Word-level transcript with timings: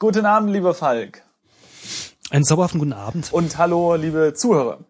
Guten 0.00 0.26
Abend, 0.26 0.50
lieber 0.50 0.74
Falk. 0.74 1.22
Einen 2.30 2.44
zauberhaften 2.44 2.80
guten 2.80 2.92
Abend. 2.92 3.32
Und 3.32 3.58
hallo, 3.58 3.94
liebe 3.94 4.34
Zuhörer. 4.34 4.80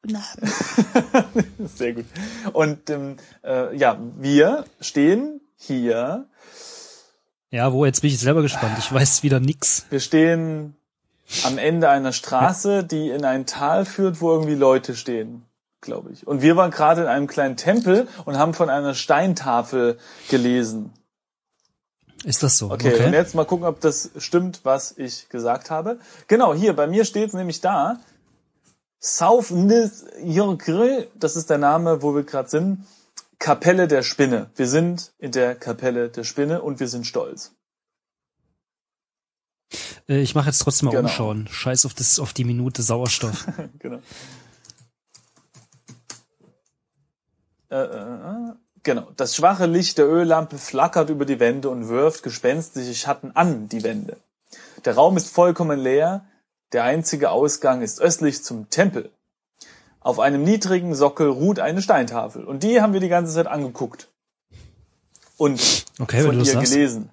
Guten 0.00 0.16
Abend. 0.16 1.68
Sehr 1.76 1.92
gut. 1.92 2.06
Und 2.54 2.88
ähm, 2.88 3.16
äh, 3.44 3.76
ja, 3.76 3.98
wir 4.16 4.64
stehen 4.80 5.42
hier. 5.56 6.28
Ja, 7.50 7.72
wo, 7.74 7.84
jetzt 7.84 8.00
bin 8.00 8.08
ich 8.08 8.18
selber 8.18 8.40
gespannt. 8.40 8.76
Ich 8.78 8.90
weiß 8.90 9.22
wieder 9.22 9.38
nix. 9.38 9.84
Wir 9.90 10.00
stehen 10.00 10.76
am 11.44 11.58
Ende 11.58 11.90
einer 11.90 12.14
Straße, 12.14 12.84
die 12.84 13.10
in 13.10 13.26
ein 13.26 13.44
Tal 13.44 13.84
führt, 13.84 14.22
wo 14.22 14.32
irgendwie 14.32 14.54
Leute 14.54 14.96
stehen, 14.96 15.44
glaube 15.82 16.10
ich. 16.12 16.26
Und 16.26 16.40
wir 16.40 16.56
waren 16.56 16.70
gerade 16.70 17.02
in 17.02 17.06
einem 17.06 17.26
kleinen 17.26 17.58
Tempel 17.58 18.08
und 18.24 18.38
haben 18.38 18.54
von 18.54 18.70
einer 18.70 18.94
Steintafel 18.94 19.98
gelesen. 20.30 20.94
Ist 22.24 22.42
das 22.42 22.58
so? 22.58 22.70
Okay, 22.70 23.06
und 23.06 23.12
jetzt 23.14 23.34
mal 23.34 23.46
gucken, 23.46 23.66
ob 23.66 23.80
das 23.80 24.10
stimmt, 24.18 24.60
was 24.64 24.96
ich 24.98 25.28
gesagt 25.30 25.70
habe. 25.70 25.98
Genau, 26.26 26.54
hier, 26.54 26.74
bei 26.74 26.86
mir 26.86 27.04
steht 27.04 27.28
es 27.28 27.34
nämlich 27.34 27.60
da. 27.60 27.98
South 29.02 29.50
Nisjörgre, 29.50 31.08
das 31.14 31.36
ist 31.36 31.48
der 31.48 31.56
Name, 31.58 32.02
wo 32.02 32.14
wir 32.14 32.24
gerade 32.24 32.48
sind. 32.50 32.86
Kapelle 33.38 33.88
der 33.88 34.02
Spinne. 34.02 34.50
Wir 34.54 34.68
sind 34.68 35.14
in 35.18 35.32
der 35.32 35.54
Kapelle 35.54 36.10
der 36.10 36.24
Spinne 36.24 36.60
und 36.60 36.78
wir 36.78 36.88
sind 36.88 37.06
stolz. 37.06 37.54
Äh, 40.06 40.20
ich 40.20 40.34
mache 40.34 40.48
jetzt 40.50 40.58
trotzdem 40.58 40.86
mal 40.86 40.90
Genau. 40.92 41.04
umschauen. 41.08 41.48
Scheiß 41.50 41.86
auf 41.86 41.94
das, 41.94 42.18
auf 42.18 42.34
die 42.34 42.44
Minute 42.44 42.82
Sauerstoff. 42.82 43.46
genau. 43.78 44.00
Äh, 47.70 47.76
äh, 47.76 48.52
genau. 48.82 49.08
Das 49.16 49.36
schwache 49.36 49.66
Licht 49.66 49.98
der 49.98 50.06
Öllampe 50.08 50.58
flackert 50.58 51.10
über 51.10 51.24
die 51.24 51.40
Wände 51.40 51.68
und 51.70 51.88
wirft 51.88 52.22
gespenstische 52.22 52.94
Schatten 52.94 53.32
an 53.34 53.68
die 53.68 53.82
Wände. 53.82 54.16
Der 54.84 54.94
Raum 54.94 55.16
ist 55.16 55.28
vollkommen 55.30 55.78
leer. 55.78 56.24
Der 56.72 56.84
einzige 56.84 57.30
Ausgang 57.30 57.82
ist 57.82 58.00
östlich 58.00 58.42
zum 58.44 58.70
Tempel. 58.70 59.10
Auf 60.00 60.18
einem 60.18 60.44
niedrigen 60.44 60.94
Sockel 60.94 61.28
ruht 61.28 61.58
eine 61.58 61.82
Steintafel. 61.82 62.44
Und 62.44 62.62
die 62.62 62.80
haben 62.80 62.92
wir 62.92 63.00
die 63.00 63.08
ganze 63.08 63.34
Zeit 63.34 63.46
angeguckt. 63.46 64.08
Und 65.36 65.84
Okay, 65.98 66.22
von 66.22 66.38
ihr 66.38 66.44
sagst. 66.44 66.72
gelesen. 66.72 67.10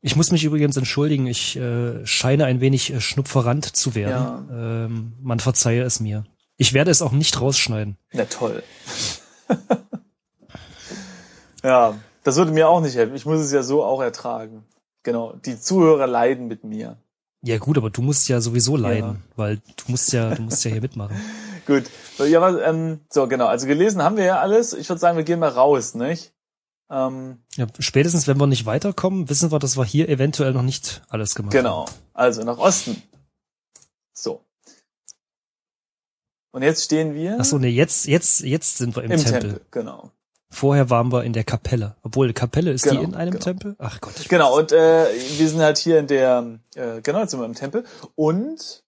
Ich 0.00 0.16
muss 0.16 0.32
mich 0.32 0.44
übrigens 0.44 0.76
entschuldigen. 0.76 1.26
Ich 1.26 1.56
äh, 1.56 2.04
scheine 2.04 2.44
ein 2.46 2.60
wenig 2.60 2.92
äh, 2.92 3.00
schnupferant 3.00 3.64
zu 3.76 3.94
werden. 3.94 4.48
Ähm, 4.52 5.12
man 5.22 5.38
verzeihe 5.40 5.82
es 5.82 6.00
mir. 6.00 6.24
Ich 6.56 6.72
werde 6.72 6.90
es 6.90 7.00
auch 7.02 7.12
nicht 7.12 7.40
rausschneiden. 7.40 7.96
Na 8.12 8.24
toll. 8.24 8.62
ja, 11.62 11.94
das 12.24 12.36
würde 12.36 12.52
mir 12.52 12.68
auch 12.68 12.80
nicht 12.80 12.96
helfen. 12.96 13.14
Ich 13.14 13.26
muss 13.26 13.40
es 13.40 13.52
ja 13.52 13.62
so 13.62 13.84
auch 13.84 14.00
ertragen. 14.00 14.64
Genau, 15.02 15.34
die 15.44 15.58
Zuhörer 15.58 16.06
leiden 16.06 16.46
mit 16.46 16.64
mir. 16.64 16.96
Ja 17.44 17.58
gut, 17.58 17.76
aber 17.76 17.90
du 17.90 18.02
musst 18.02 18.28
ja 18.28 18.40
sowieso 18.40 18.76
leiden, 18.76 19.24
weil 19.34 19.56
du 19.56 19.84
musst 19.88 20.12
ja, 20.12 20.32
du 20.34 20.42
musst 20.42 20.64
ja 20.64 20.70
hier 20.70 20.80
mitmachen. 20.80 21.16
Gut. 21.66 21.84
So, 22.18 22.24
ja, 22.24 22.40
was, 22.40 22.56
ähm, 22.64 23.00
so, 23.08 23.28
genau. 23.28 23.46
Also 23.46 23.66
gelesen 23.66 24.02
haben 24.02 24.16
wir 24.16 24.24
ja 24.24 24.40
alles. 24.40 24.72
Ich 24.72 24.88
würde 24.88 24.98
sagen, 24.98 25.16
wir 25.16 25.24
gehen 25.24 25.38
mal 25.38 25.48
raus, 25.48 25.94
nicht? 25.94 26.32
Ähm, 26.90 27.38
Ja, 27.54 27.66
spätestens, 27.78 28.26
wenn 28.26 28.38
wir 28.38 28.46
nicht 28.46 28.66
weiterkommen, 28.66 29.28
wissen 29.28 29.50
wir, 29.50 29.58
dass 29.58 29.76
wir 29.76 29.84
hier 29.84 30.08
eventuell 30.08 30.52
noch 30.52 30.62
nicht 30.62 31.02
alles 31.08 31.34
gemacht 31.34 31.52
genau. 31.52 31.86
haben. 31.86 31.94
Also 32.14 32.42
nach 32.42 32.58
Osten. 32.58 33.00
So. 34.12 34.44
Und 36.50 36.62
jetzt 36.62 36.84
stehen 36.84 37.14
wir 37.14 37.38
Ach 37.40 37.44
so, 37.44 37.58
nee, 37.58 37.68
jetzt, 37.68 38.06
jetzt, 38.06 38.40
jetzt 38.40 38.78
sind 38.78 38.94
wir 38.94 39.04
im, 39.04 39.12
im 39.12 39.20
Tempel. 39.20 39.40
Tempel. 39.40 39.66
Genau. 39.70 40.10
Vorher 40.52 40.90
waren 40.90 41.10
wir 41.10 41.24
in 41.24 41.32
der 41.32 41.44
Kapelle. 41.44 41.96
Obwohl, 42.02 42.28
die 42.28 42.34
Kapelle 42.34 42.72
ist 42.72 42.84
Genau, 42.84 43.00
die 43.00 43.06
in 43.06 43.14
einem 43.14 43.32
genau. 43.32 43.44
Tempel? 43.44 43.74
Ach 43.78 44.00
Gott. 44.02 44.12
Ich 44.20 44.28
Genau, 44.28 44.56
und 44.56 44.70
äh, 44.70 45.06
wir 45.38 45.48
sind 45.48 45.60
halt 45.60 45.78
hier 45.78 45.98
in 45.98 46.06
der, 46.06 46.58
äh, 46.74 47.00
genau, 47.00 47.20
jetzt 47.20 47.30
sind 47.30 47.40
wir 47.40 47.46
im 47.46 47.54
Tempel. 47.54 47.84
Und 48.14 48.84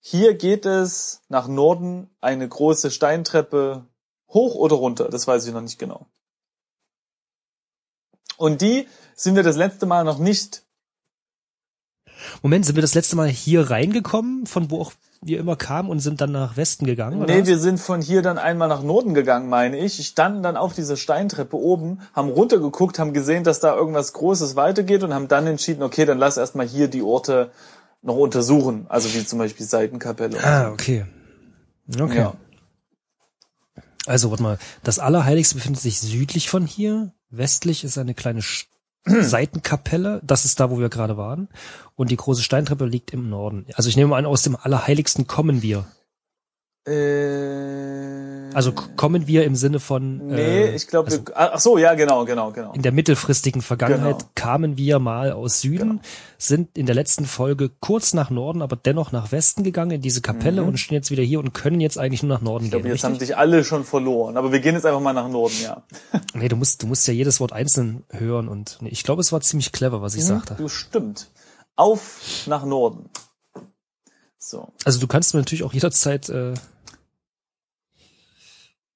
hier 0.00 0.34
geht 0.34 0.64
es 0.64 1.20
nach 1.28 1.46
Norden 1.46 2.08
eine 2.22 2.48
große 2.48 2.90
Steintreppe 2.90 3.84
hoch 4.30 4.54
oder 4.54 4.76
runter, 4.76 5.10
das 5.10 5.26
weiß 5.26 5.46
ich 5.46 5.52
noch 5.52 5.60
nicht 5.60 5.78
genau. 5.78 6.06
Und 8.38 8.62
die 8.62 8.88
sind 9.14 9.36
wir 9.36 9.42
das 9.42 9.56
letzte 9.56 9.84
Mal 9.84 10.04
noch 10.04 10.18
nicht. 10.18 10.64
Moment, 12.42 12.64
sind 12.64 12.76
wir 12.76 12.82
das 12.82 12.94
letzte 12.94 13.16
Mal 13.16 13.28
hier 13.28 13.68
reingekommen, 13.68 14.46
von 14.46 14.70
wo 14.70 14.80
auch 14.80 14.92
wir 15.20 15.38
immer 15.40 15.56
kamen 15.56 15.90
und 15.90 16.00
sind 16.00 16.20
dann 16.20 16.32
nach 16.32 16.56
Westen 16.56 16.86
gegangen? 16.86 17.20
oder 17.22 17.34
Nee, 17.34 17.46
wir 17.46 17.58
sind 17.58 17.78
von 17.80 18.00
hier 18.00 18.22
dann 18.22 18.38
einmal 18.38 18.68
nach 18.68 18.82
Norden 18.82 19.14
gegangen, 19.14 19.48
meine 19.48 19.76
ich. 19.78 20.06
Standen 20.06 20.42
dann 20.42 20.56
auf 20.56 20.74
dieser 20.74 20.96
Steintreppe 20.96 21.56
oben, 21.56 22.00
haben 22.14 22.28
runtergeguckt, 22.28 22.98
haben 22.98 23.12
gesehen, 23.12 23.42
dass 23.44 23.60
da 23.60 23.74
irgendwas 23.74 24.12
Großes 24.12 24.54
weitergeht 24.56 25.02
und 25.02 25.12
haben 25.12 25.28
dann 25.28 25.46
entschieden, 25.46 25.82
okay, 25.82 26.04
dann 26.04 26.18
lass 26.18 26.36
erstmal 26.36 26.66
hier 26.66 26.88
die 26.88 27.02
Orte 27.02 27.50
noch 28.02 28.16
untersuchen. 28.16 28.86
Also 28.88 29.12
wie 29.12 29.24
zum 29.26 29.38
Beispiel 29.40 29.66
Seitenkapelle. 29.66 30.38
Ah, 30.42 30.70
okay. 30.70 31.04
Okay. 32.00 32.18
Ja. 32.18 32.34
Also, 34.06 34.30
warte 34.30 34.42
mal. 34.42 34.58
Das 34.84 34.98
Allerheiligste 34.98 35.54
befindet 35.56 35.82
sich 35.82 36.00
südlich 36.00 36.48
von 36.48 36.66
hier. 36.66 37.12
Westlich 37.30 37.84
ist 37.84 37.98
eine 37.98 38.14
kleine 38.14 38.40
Sch- 38.40 38.66
Seitenkapelle. 39.20 40.20
Das 40.24 40.44
ist 40.44 40.60
da, 40.60 40.70
wo 40.70 40.78
wir 40.78 40.88
gerade 40.88 41.16
waren. 41.16 41.48
Und 41.94 42.10
die 42.10 42.16
große 42.16 42.42
Steintreppe 42.42 42.86
liegt 42.86 43.12
im 43.12 43.28
Norden. 43.28 43.66
Also 43.74 43.88
ich 43.88 43.96
nehme 43.96 44.14
an, 44.16 44.26
aus 44.26 44.42
dem 44.42 44.56
Allerheiligsten 44.56 45.26
kommen 45.26 45.62
wir. 45.62 45.86
Äh, 46.86 48.37
Also 48.54 48.72
kommen 48.72 49.26
wir 49.26 49.44
im 49.44 49.54
Sinne 49.56 49.78
von 49.80 50.26
nee, 50.28 50.40
äh, 50.64 50.74
ich 50.74 50.86
glaube, 50.86 51.10
also 51.10 51.22
ach 51.34 51.58
so, 51.60 51.76
ja, 51.78 51.94
genau, 51.94 52.24
genau, 52.24 52.50
genau. 52.52 52.72
in 52.72 52.82
der 52.82 52.92
mittelfristigen 52.92 53.60
Vergangenheit 53.62 54.18
Genau. 54.20 54.30
kamen 54.34 54.76
wir 54.78 54.98
mal 54.98 55.32
aus 55.32 55.60
Süden, 55.60 55.88
Genau. 55.88 56.00
sind 56.38 56.76
in 56.78 56.86
der 56.86 56.94
letzten 56.94 57.26
Folge 57.26 57.70
kurz 57.80 58.14
nach 58.14 58.30
Norden, 58.30 58.62
aber 58.62 58.76
dennoch 58.76 59.12
nach 59.12 59.32
Westen 59.32 59.64
gegangen 59.64 59.90
in 59.92 60.00
diese 60.00 60.20
Kapelle 60.22 60.62
Mhm. 60.62 60.68
und 60.68 60.76
stehen 60.78 60.96
jetzt 60.96 61.10
wieder 61.10 61.22
hier 61.22 61.38
und 61.40 61.52
können 61.52 61.80
jetzt 61.80 61.98
eigentlich 61.98 62.22
nur 62.22 62.32
nach 62.34 62.40
Norden 62.42 62.64
Ich 62.64 62.70
glaube, 62.70 62.84
gehen. 62.84 62.92
jetzt 62.92 63.04
haben 63.04 63.12
richtig? 63.12 63.28
dich 63.28 63.36
alle 63.36 63.64
schon 63.64 63.84
verloren. 63.84 64.36
Aber 64.36 64.50
wir 64.52 64.60
gehen 64.60 64.74
jetzt 64.74 64.86
einfach 64.86 65.00
mal 65.00 65.12
nach 65.12 65.28
Norden, 65.28 65.54
ja. 65.62 65.82
Nee, 66.34 66.48
du 66.48 66.56
musst, 66.56 66.82
du 66.82 66.86
musst 66.86 67.06
ja 67.06 67.12
jedes 67.14 67.40
Wort 67.40 67.52
einzeln 67.52 68.04
hören 68.10 68.48
und 68.48 68.78
nee, 68.80 68.88
ich 68.90 69.04
glaube, 69.04 69.20
es 69.20 69.32
war 69.32 69.40
ziemlich 69.40 69.72
clever, 69.72 70.00
was 70.02 70.14
ich 70.14 70.24
sagte. 70.24 70.54
Du 70.54 70.68
stimmt. 70.68 71.28
Auf 71.76 72.20
nach 72.46 72.64
Norden. 72.64 73.10
So. 74.38 74.68
Also 74.84 75.00
du 75.00 75.06
kannst 75.06 75.34
mir 75.34 75.40
natürlich 75.40 75.64
auch 75.64 75.72
jederzeit 75.72 76.28
äh, 76.28 76.54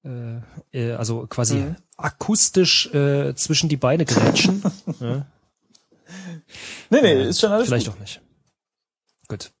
äh, 0.03 0.39
äh, 0.71 0.93
also 0.93 1.25
quasi 1.27 1.55
Mhm. 1.57 1.75
akustisch 1.97 2.93
äh, 2.93 3.33
zwischen 3.35 3.69
die 3.69 3.77
Beine 3.77 4.05
grätschen. 4.05 4.61
ja, 4.99 5.25
Nee, 6.89 7.01
nee, 7.01 7.13
Äh, 7.13 7.29
ist 7.29 7.39
schon 7.39 7.51
alles 7.51 7.67
vielleicht 7.67 7.87
gut. 7.87 7.95
auch 7.95 7.99
nicht. 7.99 8.21
Gut. 9.27 9.51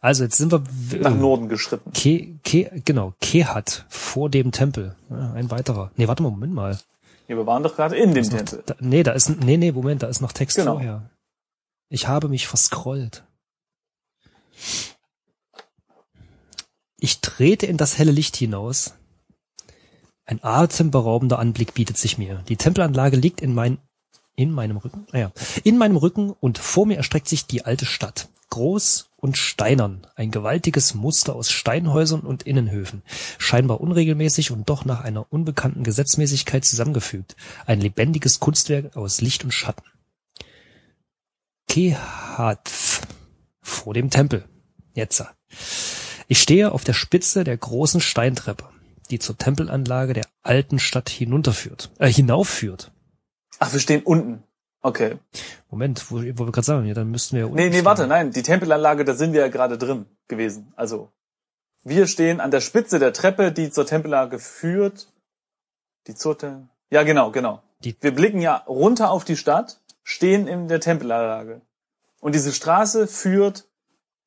Also 0.00 0.24
jetzt 0.24 0.36
sind 0.36 0.52
wir 0.52 0.62
nach 1.00 1.14
Norden 1.14 1.48
geschritten. 1.48 1.92
Ke, 1.92 2.38
Ke, 2.44 2.80
genau, 2.84 3.14
Kehat 3.20 3.84
vor 3.88 4.30
dem 4.30 4.52
Tempel. 4.52 4.96
Ja, 5.10 5.32
ein 5.32 5.50
weiterer. 5.50 5.90
Nee, 5.96 6.06
warte 6.08 6.22
mal, 6.22 6.30
Moment 6.30 6.54
mal. 6.54 6.78
Ja, 7.26 7.36
wir 7.36 7.46
waren 7.46 7.62
doch 7.62 7.76
gerade 7.76 7.96
in 7.96 8.14
dem 8.14 8.24
noch, 8.24 8.30
Tempel. 8.30 8.62
da, 8.64 8.74
nee, 8.80 9.02
da 9.02 9.12
ist, 9.12 9.28
nee, 9.28 9.56
nee, 9.56 9.72
Moment, 9.72 10.02
da 10.02 10.06
ist 10.06 10.20
noch 10.20 10.32
Text 10.32 10.56
Genau. 10.56 10.74
vorher. 10.74 11.10
Ich 11.90 12.06
habe 12.08 12.28
mich 12.28 12.46
verscrollt. 12.46 13.24
Ich 16.98 17.20
trete 17.20 17.66
in 17.66 17.76
das 17.76 17.98
helle 17.98 18.10
Licht 18.12 18.36
hinaus. 18.36 18.94
Ein 20.28 20.44
atemberaubender 20.44 21.38
Anblick 21.38 21.72
bietet 21.72 21.96
sich 21.96 22.18
mir. 22.18 22.44
Die 22.50 22.58
Tempelanlage 22.58 23.16
liegt 23.16 23.40
in 23.40 23.54
mein, 23.54 23.78
in 24.36 24.52
meinem 24.52 24.76
Rücken, 24.76 25.06
ah 25.12 25.18
ja, 25.18 25.32
in 25.64 25.78
meinem 25.78 25.96
Rücken 25.96 26.32
und 26.38 26.58
vor 26.58 26.84
mir 26.84 26.98
erstreckt 26.98 27.28
sich 27.28 27.46
die 27.46 27.64
alte 27.64 27.86
Stadt. 27.86 28.28
Groß 28.50 29.08
und 29.16 29.38
steinern. 29.38 30.06
Ein 30.16 30.30
gewaltiges 30.30 30.94
Muster 30.94 31.34
aus 31.34 31.50
Steinhäusern 31.50 32.20
und 32.20 32.42
Innenhöfen. 32.42 33.02
Scheinbar 33.38 33.80
unregelmäßig 33.80 34.50
und 34.50 34.68
doch 34.68 34.84
nach 34.84 35.00
einer 35.00 35.32
unbekannten 35.32 35.82
Gesetzmäßigkeit 35.82 36.62
zusammengefügt. 36.62 37.34
Ein 37.64 37.80
lebendiges 37.80 38.38
Kunstwerk 38.38 38.98
aus 38.98 39.22
Licht 39.22 39.44
und 39.44 39.52
Schatten. 39.52 39.84
Kehatf. 41.68 43.00
Vor 43.62 43.94
dem 43.94 44.10
Tempel. 44.10 44.44
Jetzt. 44.92 45.24
Ich 46.26 46.38
stehe 46.38 46.70
auf 46.72 46.84
der 46.84 46.92
Spitze 46.92 47.44
der 47.44 47.56
großen 47.56 48.02
Steintreppe, 48.02 48.68
die 49.10 49.18
zur 49.18 49.36
Tempelanlage 49.36 50.12
der 50.12 50.26
alten 50.42 50.78
Stadt 50.78 51.08
hinunterführt, 51.08 51.90
äh, 51.98 52.08
hinaufführt. 52.10 52.92
Ach, 53.58 53.72
wir 53.72 53.80
stehen 53.80 54.02
unten. 54.02 54.42
Okay. 54.80 55.18
Moment, 55.70 56.10
wo, 56.10 56.16
wo 56.16 56.46
wir 56.46 56.52
gerade 56.52 56.62
sagen, 56.64 56.86
ja, 56.86 56.94
dann 56.94 57.10
müssten 57.10 57.36
wir. 57.36 57.44
ja 57.46 57.50
Nee, 57.50 57.64
unten 57.66 57.76
nee, 57.76 57.84
warte, 57.84 58.02
stehen. 58.02 58.08
nein, 58.10 58.30
die 58.30 58.42
Tempelanlage, 58.42 59.04
da 59.04 59.14
sind 59.14 59.32
wir 59.32 59.40
ja 59.40 59.48
gerade 59.48 59.76
drin 59.76 60.06
gewesen. 60.28 60.72
Also, 60.76 61.10
wir 61.82 62.06
stehen 62.06 62.40
an 62.40 62.50
der 62.52 62.60
Spitze 62.60 62.98
der 62.98 63.12
Treppe, 63.12 63.50
die 63.50 63.70
zur 63.70 63.86
Tempelanlage 63.86 64.38
führt. 64.38 65.08
Die 66.06 66.14
zur 66.14 66.38
Tem 66.38 66.68
Ja, 66.90 67.02
genau, 67.02 67.30
genau. 67.32 67.62
Die- 67.80 67.96
wir 68.00 68.14
blicken 68.14 68.40
ja 68.40 68.56
runter 68.68 69.10
auf 69.10 69.24
die 69.24 69.36
Stadt, 69.36 69.80
stehen 70.04 70.46
in 70.46 70.68
der 70.68 70.80
Tempelanlage. 70.80 71.60
Und 72.20 72.34
diese 72.34 72.52
Straße 72.52 73.06
führt 73.08 73.68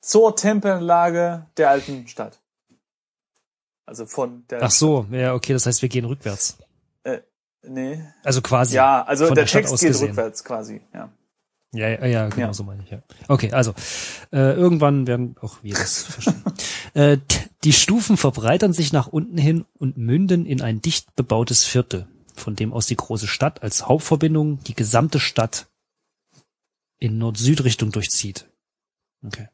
zur 0.01 0.36
Tempelanlage 0.36 1.45
der 1.57 1.69
alten 1.69 2.07
Stadt. 2.07 2.40
Also 3.91 4.05
von 4.05 4.45
der 4.49 4.63
Ach 4.63 4.71
so, 4.71 5.05
ja, 5.11 5.33
okay, 5.33 5.51
das 5.51 5.65
heißt, 5.65 5.81
wir 5.81 5.89
gehen 5.89 6.05
rückwärts. 6.05 6.57
Nee. 7.67 8.01
Also 8.23 8.41
quasi. 8.41 8.75
Ja, 8.75 9.03
also 9.03 9.25
der 9.25 9.35
der 9.35 9.45
Text 9.45 9.77
geht 9.79 9.89
gesehen. 9.89 10.07
rückwärts 10.07 10.45
quasi, 10.45 10.79
ja. 10.93 11.11
Ja, 11.73 11.89
ja, 11.89 12.05
ja 12.05 12.29
genau 12.29 12.47
Ja. 12.47 12.53
so 12.53 12.63
meine 12.63 12.83
ich, 12.83 12.89
ja. 12.89 13.01
Okay, 13.27 13.51
also, 13.51 13.73
äh, 14.31 14.53
irgendwann 14.53 15.07
werden 15.07 15.35
auch 15.41 15.61
wir 15.61 15.73
das 15.73 16.03
verstehen. 16.03 16.41
äh, 16.93 17.17
die 17.65 17.73
Stufen 17.73 18.15
verbreitern 18.15 18.71
sich 18.71 18.93
nach 18.93 19.07
unten 19.07 19.38
hin 19.38 19.65
und 19.77 19.97
münden 19.97 20.45
in 20.45 20.61
ein 20.61 20.81
dicht 20.81 21.13
bebautes 21.17 21.65
Viertel, 21.65 22.07
von 22.33 22.55
dem 22.55 22.71
aus 22.71 22.88
die 22.88 22.95
große 22.95 23.27
Stadt 23.27 23.61
als 23.61 23.89
Hauptverbindung 23.89 24.63
die 24.63 24.73
gesamte 24.73 25.19
Stadt 25.19 25.67
in 26.99 27.17
Nord-Süd-Richtung 27.17 27.91
durchzieht. 27.91 28.47
Okay. 29.23 29.49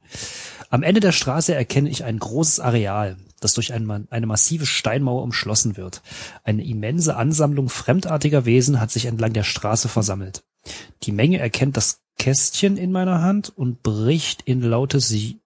Am 0.69 0.83
Ende 0.83 1.01
der 1.01 1.11
Straße 1.11 1.55
erkenne 1.55 1.89
ich 1.89 2.03
ein 2.03 2.19
großes 2.19 2.59
Areal, 2.61 3.17
das 3.39 3.53
durch 3.53 3.73
ein, 3.73 4.07
eine 4.09 4.25
massive 4.25 4.65
Steinmauer 4.65 5.21
umschlossen 5.23 5.77
wird. 5.77 6.01
Eine 6.43 6.65
immense 6.65 7.15
Ansammlung 7.15 7.69
fremdartiger 7.69 8.45
Wesen 8.45 8.79
hat 8.79 8.91
sich 8.91 9.05
entlang 9.05 9.33
der 9.33 9.43
Straße 9.43 9.87
versammelt. 9.89 10.43
Die 11.03 11.11
Menge 11.11 11.39
erkennt 11.39 11.77
das 11.77 12.01
Kästchen 12.17 12.77
in 12.77 12.91
meiner 12.91 13.21
Hand 13.21 13.49
und 13.55 13.83
bricht 13.83 14.41
in 14.43 14.61
laute 14.61 14.99
Sie 14.99 15.39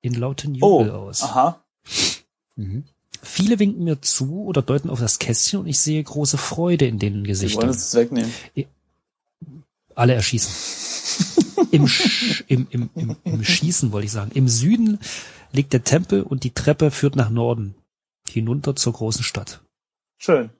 in 0.00 0.14
lauten 0.14 0.56
Oh, 0.62 0.80
Jubel 0.80 0.90
aus. 0.92 1.22
aha. 1.22 1.62
Mhm. 2.56 2.84
Viele 3.22 3.58
winken 3.58 3.84
mir 3.84 4.02
zu 4.02 4.44
oder 4.44 4.60
deuten 4.62 4.90
auf 4.90 5.00
das 5.00 5.18
Kästchen 5.18 5.60
und 5.60 5.66
ich 5.66 5.80
sehe 5.80 6.02
große 6.02 6.36
Freude 6.38 6.86
in 6.86 6.98
den 6.98 7.12
Sie 7.12 7.16
wollen 7.18 7.24
Gesichtern. 7.24 7.68
es 7.70 7.94
wegnehmen. 7.94 8.30
Alle 9.94 10.14
erschießen. 10.14 10.52
Im, 11.70 11.86
Sch 11.86 12.44
im, 12.48 12.66
im, 12.70 12.90
im, 12.94 13.16
Im 13.24 13.44
Schießen 13.44 13.92
wollte 13.92 14.06
ich 14.06 14.12
sagen. 14.12 14.30
Im 14.34 14.48
Süden 14.48 14.98
liegt 15.54 15.72
der 15.72 15.84
Tempel 15.84 16.22
und 16.22 16.44
die 16.44 16.52
Treppe 16.52 16.90
führt 16.90 17.16
nach 17.16 17.30
Norden. 17.30 17.74
Hinunter 18.28 18.74
zur 18.74 18.92
großen 18.92 19.22
Stadt. 19.22 19.62
Schön. 20.18 20.50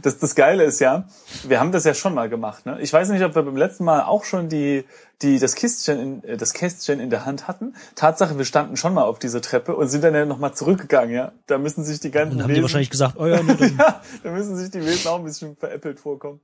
Das, 0.00 0.18
das 0.18 0.34
Geile 0.34 0.64
ist 0.64 0.80
ja, 0.80 1.06
wir 1.44 1.60
haben 1.60 1.72
das 1.72 1.84
ja 1.84 1.92
schon 1.92 2.14
mal 2.14 2.28
gemacht. 2.28 2.64
Ne? 2.64 2.80
Ich 2.80 2.92
weiß 2.92 3.10
nicht, 3.10 3.22
ob 3.22 3.34
wir 3.34 3.42
beim 3.42 3.56
letzten 3.56 3.84
Mal 3.84 4.02
auch 4.02 4.24
schon 4.24 4.48
die, 4.48 4.84
die, 5.20 5.38
das, 5.38 5.54
Kistchen 5.54 5.98
in, 5.98 6.24
äh, 6.24 6.36
das 6.36 6.54
Kästchen 6.54 7.00
in 7.00 7.10
der 7.10 7.26
Hand 7.26 7.48
hatten. 7.48 7.74
Tatsache, 7.94 8.38
wir 8.38 8.46
standen 8.46 8.76
schon 8.76 8.94
mal 8.94 9.02
auf 9.02 9.18
dieser 9.18 9.42
Treppe 9.42 9.76
und 9.76 9.88
sind 9.88 10.02
dann 10.02 10.14
ja 10.14 10.24
nochmal 10.24 10.54
zurückgegangen. 10.54 11.14
Ja, 11.14 11.32
Da 11.46 11.58
müssen 11.58 11.84
sich 11.84 12.00
die 12.00 12.10
ganzen 12.10 12.36
Und 12.36 12.42
haben 12.42 12.48
die 12.48 12.54
Wesen, 12.54 12.62
wahrscheinlich 12.62 12.90
gesagt, 12.90 13.16
oh 13.18 13.26
ja, 13.26 13.42
dann, 13.42 13.76
ja, 13.78 14.00
da 14.22 14.30
müssen 14.30 14.56
sich 14.56 14.70
die 14.70 14.80
Wesen 14.80 15.08
auch 15.10 15.18
ein 15.18 15.24
bisschen 15.24 15.56
veräppelt 15.56 16.00
vorkommen. 16.00 16.40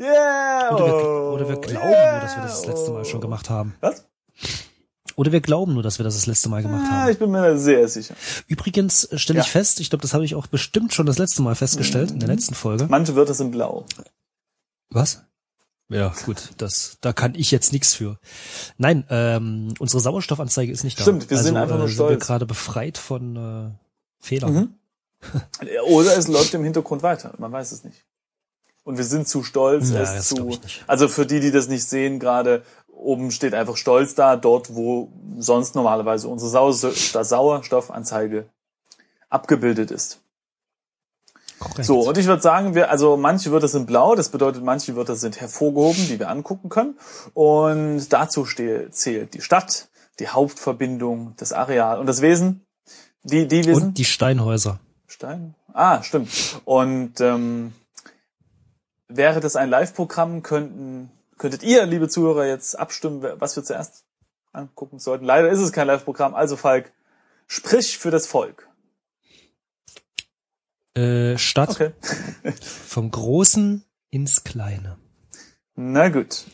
Yeah! 0.00 0.74
oder, 0.74 0.86
wir, 0.86 0.94
oh, 0.94 1.34
oder 1.34 1.48
wir 1.48 1.56
glauben 1.60 1.88
yeah, 1.88 2.12
nur, 2.12 2.20
dass 2.22 2.36
wir 2.36 2.42
das 2.42 2.62
das 2.62 2.66
letzte 2.66 2.90
Mal 2.90 3.04
schon 3.04 3.18
oh. 3.18 3.22
gemacht 3.22 3.50
haben. 3.50 3.76
Was? 3.80 4.08
Oder 5.16 5.32
wir 5.32 5.40
glauben 5.40 5.74
nur, 5.74 5.82
dass 5.82 5.98
wir 5.98 6.04
das 6.04 6.14
das 6.14 6.26
letzte 6.26 6.48
Mal 6.48 6.62
gemacht 6.62 6.84
Ah, 6.88 7.02
haben. 7.02 7.10
ich 7.10 7.18
bin 7.18 7.30
mir 7.30 7.58
sehr 7.58 7.86
sicher. 7.88 8.14
Übrigens 8.46 9.04
äh, 9.04 9.18
stelle 9.18 9.40
ich 9.40 9.46
Ja. 9.46 9.50
fest, 9.52 9.80
ich 9.80 9.90
glaube, 9.90 10.02
das 10.02 10.14
habe 10.14 10.24
ich 10.24 10.34
auch 10.34 10.46
bestimmt 10.46 10.94
schon 10.94 11.06
das 11.06 11.18
letzte 11.18 11.42
Mal 11.42 11.54
festgestellt, 11.54 12.10
in 12.10 12.18
der 12.20 12.28
Mhm. 12.28 12.34
letzten 12.34 12.54
Folge. 12.54 12.86
Manche 12.88 13.14
Wörter 13.16 13.34
sind 13.34 13.50
blau. 13.52 13.84
Was? 14.90 15.22
Ja, 15.88 16.12
gut, 16.26 16.50
das, 16.56 16.96
da 17.00 17.12
kann 17.12 17.34
ich 17.34 17.50
jetzt 17.50 17.72
nichts 17.72 17.94
für. 17.94 18.18
Nein, 18.78 19.04
ähm, 19.10 19.74
unsere 19.78 20.00
Sauerstoffanzeige 20.00 20.72
ist 20.72 20.84
nicht 20.84 20.98
da. 20.98 21.02
Stimmt, 21.02 21.28
wir 21.30 21.36
sind 21.38 21.56
also, 21.56 21.62
einfach 21.62 21.76
nur 21.78 21.86
äh, 21.86 21.88
Sind 21.90 21.98
wir 21.98 22.06
stolz. 22.06 22.26
gerade 22.26 22.46
befreit 22.46 22.96
von 22.98 23.36
äh, 23.36 23.70
Fehlern. 24.24 24.54
Mhm. 24.54 24.74
Oder 25.88 26.16
es 26.16 26.28
läuft 26.28 26.54
im 26.54 26.64
Hintergrund 26.64 27.02
weiter. 27.02 27.34
Man 27.38 27.52
weiß 27.52 27.72
es 27.72 27.84
nicht. 27.84 28.04
Und 28.84 28.96
wir 28.98 29.04
sind 29.04 29.28
zu 29.28 29.44
stolz, 29.44 29.90
Ja, 29.90 30.00
es 30.00 30.28
zu. 30.28 30.58
Also 30.88 31.06
für 31.06 31.24
die, 31.24 31.38
die 31.38 31.52
das 31.52 31.68
nicht 31.68 31.84
sehen, 31.84 32.18
gerade 32.18 32.64
oben 32.92 33.30
steht 33.30 33.54
einfach 33.54 33.76
stolz 33.76 34.14
da, 34.14 34.36
dort, 34.36 34.74
wo 34.74 35.10
sonst 35.38 35.74
normalerweise 35.74 36.28
unsere 36.28 36.50
Sau 36.50 36.70
Sauerstoffanzeige 36.72 38.46
abgebildet 39.28 39.90
ist. 39.90 40.20
Korrekt. 41.58 41.84
So, 41.84 42.00
und 42.00 42.18
ich 42.18 42.26
würde 42.26 42.42
sagen, 42.42 42.74
wir, 42.74 42.90
also 42.90 43.16
manche 43.16 43.52
Wörter 43.52 43.68
sind 43.68 43.86
blau, 43.86 44.14
das 44.14 44.30
bedeutet, 44.30 44.64
manche 44.64 44.96
Wörter 44.96 45.14
sind 45.14 45.40
hervorgehoben, 45.40 46.08
die 46.08 46.18
wir 46.18 46.28
angucken 46.28 46.68
können. 46.68 46.98
Und 47.34 48.12
dazu 48.12 48.44
stehe, 48.44 48.90
zählt 48.90 49.34
die 49.34 49.40
Stadt, 49.40 49.88
die 50.18 50.28
Hauptverbindung, 50.28 51.34
das 51.36 51.52
Areal 51.52 52.00
und 52.00 52.06
das 52.06 52.20
Wesen. 52.20 52.66
Die, 53.22 53.46
die 53.46 53.64
Wesen. 53.64 53.84
Und 53.84 53.98
die 53.98 54.04
Steinhäuser. 54.04 54.80
Stein? 55.06 55.54
Ah, 55.72 56.02
stimmt. 56.02 56.30
Und 56.64 57.20
ähm, 57.20 57.72
wäre 59.08 59.40
das 59.40 59.54
ein 59.54 59.70
Live-Programm, 59.70 60.42
könnten, 60.42 61.10
könntet 61.42 61.64
ihr, 61.64 61.84
liebe 61.86 62.08
Zuhörer, 62.08 62.46
jetzt 62.46 62.78
abstimmen, 62.78 63.20
was 63.40 63.56
wir 63.56 63.64
zuerst 63.64 64.04
angucken 64.52 65.00
sollten. 65.00 65.24
Leider 65.24 65.48
ist 65.48 65.58
es 65.58 65.72
kein 65.72 65.88
Live-Programm, 65.88 66.36
also 66.36 66.56
Falk, 66.56 66.92
sprich 67.48 67.98
für 67.98 68.12
das 68.12 68.28
Volk. 68.28 68.68
Äh, 70.94 71.36
Stadt 71.38 71.70
Okay. 71.70 71.90
vom 72.86 73.10
Großen 73.10 73.84
ins 74.10 74.44
Kleine. 74.44 74.98
Na 75.74 76.10
gut. 76.10 76.44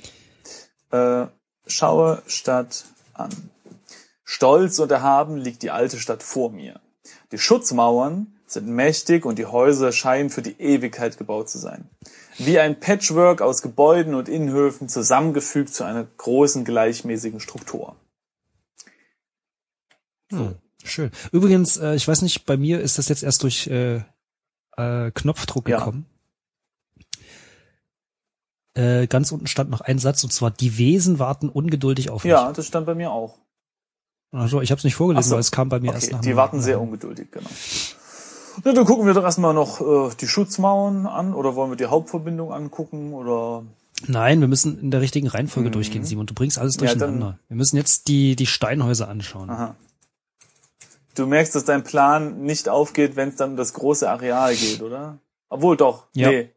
Äh, 0.91 1.26
schaue 1.67 2.23
Stadt 2.26 2.87
an. 3.12 3.50
Stolz 4.25 4.79
und 4.79 4.91
erhaben 4.91 5.37
liegt 5.37 5.62
die 5.62 5.70
alte 5.70 5.99
Stadt 5.99 6.23
vor 6.23 6.50
mir. 6.50 6.81
Die 7.31 7.38
Schutzmauern 7.38 8.38
sind 8.46 8.69
mächtig 8.69 9.26
und 9.26 9.38
die 9.38 9.44
Häuser 9.44 9.93
scheinen 9.93 10.31
für 10.31 10.41
die 10.41 10.58
Ewigkeit 10.58 11.19
gebaut 11.19 11.50
zu 11.50 11.58
sein. 11.58 11.91
Wie 12.38 12.58
ein 12.58 12.79
Patchwork 12.79 13.43
aus 13.43 13.62
Gebäuden 13.62 14.14
und 14.14 14.29
Innenhöfen 14.29 14.88
zusammengefügt 14.88 15.75
zu 15.75 15.85
einer 15.85 16.05
großen 16.05 16.64
gleichmäßigen 16.64 17.40
Struktur. 17.40 17.96
Hm, 20.31 20.55
schön. 20.85 21.11
Übrigens, 21.32 21.76
äh, 21.79 21.94
ich 21.94 22.06
weiß 22.06 22.23
nicht, 22.23 22.44
bei 22.46 22.56
mir 22.56 22.81
ist 22.81 22.99
das 22.99 23.08
jetzt 23.08 23.23
erst 23.23 23.43
durch 23.43 23.67
äh, 23.67 24.02
äh, 24.76 25.11
Knopfdruck 25.12 25.69
Ja. 25.69 25.79
gekommen. 25.79 26.06
Äh, 28.75 29.08
ganz 29.08 29.32
unten 29.32 29.49
stand 29.49 29.70
noch 29.70 29.81
ein 29.81 29.99
Satz 29.99 30.23
und 30.23 30.32
zwar 30.32 30.52
die 30.52 30.79
Wesen 30.79 31.19
warten 31.19 31.49
ungeduldig 31.49 32.11
auf 32.11 32.23
mich. 32.23 32.31
Ja, 32.31 32.52
das 32.52 32.67
stand 32.67 32.87
bei 32.87 32.94
mir 32.94 33.11
auch. 33.11 33.38
Also 34.31 34.61
ich 34.61 34.70
habe 34.70 34.79
es 34.79 34.84
nicht 34.84 34.94
vorgelesen, 34.94 35.31
so. 35.31 35.34
weil 35.34 35.41
es 35.41 35.50
kam 35.50 35.69
bei 35.69 35.81
mir 35.81 35.93
erst 35.94 36.06
Okay, 36.08 36.14
nach 36.14 36.20
die 36.20 36.37
warten 36.37 36.61
sehr 36.61 36.81
ungeduldig, 36.81 37.31
genau. 37.32 37.49
Ja, 38.64 38.72
dann 38.72 38.84
gucken 38.84 39.06
wir 39.06 39.14
doch 39.14 39.22
erstmal 39.25 39.55
noch 39.55 39.81
äh, 39.81 40.10
die 40.20 40.26
Schutzmauern 40.28 41.06
an 41.06 41.34
oder 41.34 41.55
wollen 41.55 41.70
wir 41.70 41.76
die 41.76 41.87
Hauptverbindung 41.87 42.52
angucken 42.52 43.12
oder 43.14 43.64
Nein, 44.06 44.40
wir 44.40 44.46
müssen 44.49 44.78
in 44.81 44.90
der 44.93 45.00
richtigen 45.00 45.26
Reihenfolge 45.26 45.69
Mhm. 45.70 45.72
durchgehen, 45.72 46.05
Simon. 46.05 46.26
Du 46.26 46.34
bringst 46.34 46.56
alles 46.58 46.75
Ja, 46.76 46.81
durcheinander. 46.82 47.38
wir 47.49 47.56
müssen 47.56 47.76
jetzt 47.76 48.06
die 48.08 48.37
die 48.37 48.46
Steinhäuser 48.46 49.08
anschauen. 49.08 49.50
Aha. 49.50 49.75
Du 51.16 51.26
merkst, 51.26 51.55
dass 51.56 51.64
dein 51.64 51.82
Plan 51.82 52.43
nicht 52.43 52.69
aufgeht, 52.69 53.16
wenn 53.16 53.31
es 53.31 53.37
dann 53.37 53.50
um 53.52 53.56
das 53.56 53.72
große 53.72 54.08
Areal 54.08 54.55
geht, 54.55 54.82
oder? 54.82 55.19
Obwohl 55.49 55.76
doch. 55.76 56.06
Ja. 56.14 56.31
Nee. 56.31 56.50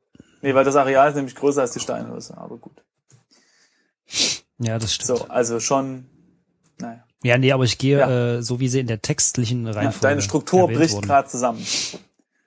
Nee, 0.43 0.53
weil 0.53 0.63
das 0.65 0.75
Areal 0.75 1.09
ist 1.09 1.15
nämlich 1.15 1.35
größer 1.35 1.61
als 1.61 1.71
die 1.71 1.79
Steinhäuser, 1.79 2.37
aber 2.37 2.57
gut. 2.57 2.83
Ja, 4.59 4.77
das 4.77 4.93
stimmt. 4.93 5.07
So, 5.19 5.25
also 5.27 5.59
schon, 5.59 6.05
naja. 6.79 7.03
Ja, 7.23 7.37
nee, 7.37 7.51
aber 7.51 7.63
ich 7.65 7.77
gehe 7.77 7.99
Ja. 7.99 8.37
äh, 8.37 8.43
so 8.43 8.59
wie 8.59 8.67
sie 8.67 8.79
in 8.79 8.87
der 8.87 9.01
textlichen 9.01 9.67
Reihenfolge 9.67 9.99
deine 10.01 10.21
Struktur 10.21 10.67
bricht 10.67 11.01
gerade 11.01 11.27
zusammen. 11.29 11.65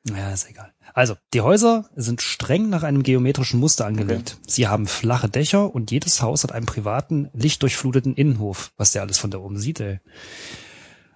Ja, 0.09 0.33
ist 0.33 0.49
egal. 0.50 0.73
Also, 0.93 1.16
die 1.33 1.40
Häuser 1.40 1.88
sind 1.97 2.23
streng 2.23 2.69
nach 2.69 2.83
einem 2.85 3.02
geometrischen 3.02 3.59
Muster 3.59 3.87
angelegt. 3.87 4.37
Sie 4.47 4.69
haben 4.69 4.87
flache 4.87 5.28
Dächer 5.28 5.75
und 5.75 5.90
jedes 5.90 6.23
Haus 6.23 6.45
hat 6.45 6.52
einen 6.52 6.66
privaten, 6.66 7.31
lichtdurchfluteten 7.33 8.14
Innenhof, 8.14 8.73
was 8.76 8.93
der 8.93 9.02
alles 9.02 9.19
von 9.19 9.31
da 9.31 9.38
oben 9.38 9.59
sieht, 9.59 9.81
ey. 9.81 10.00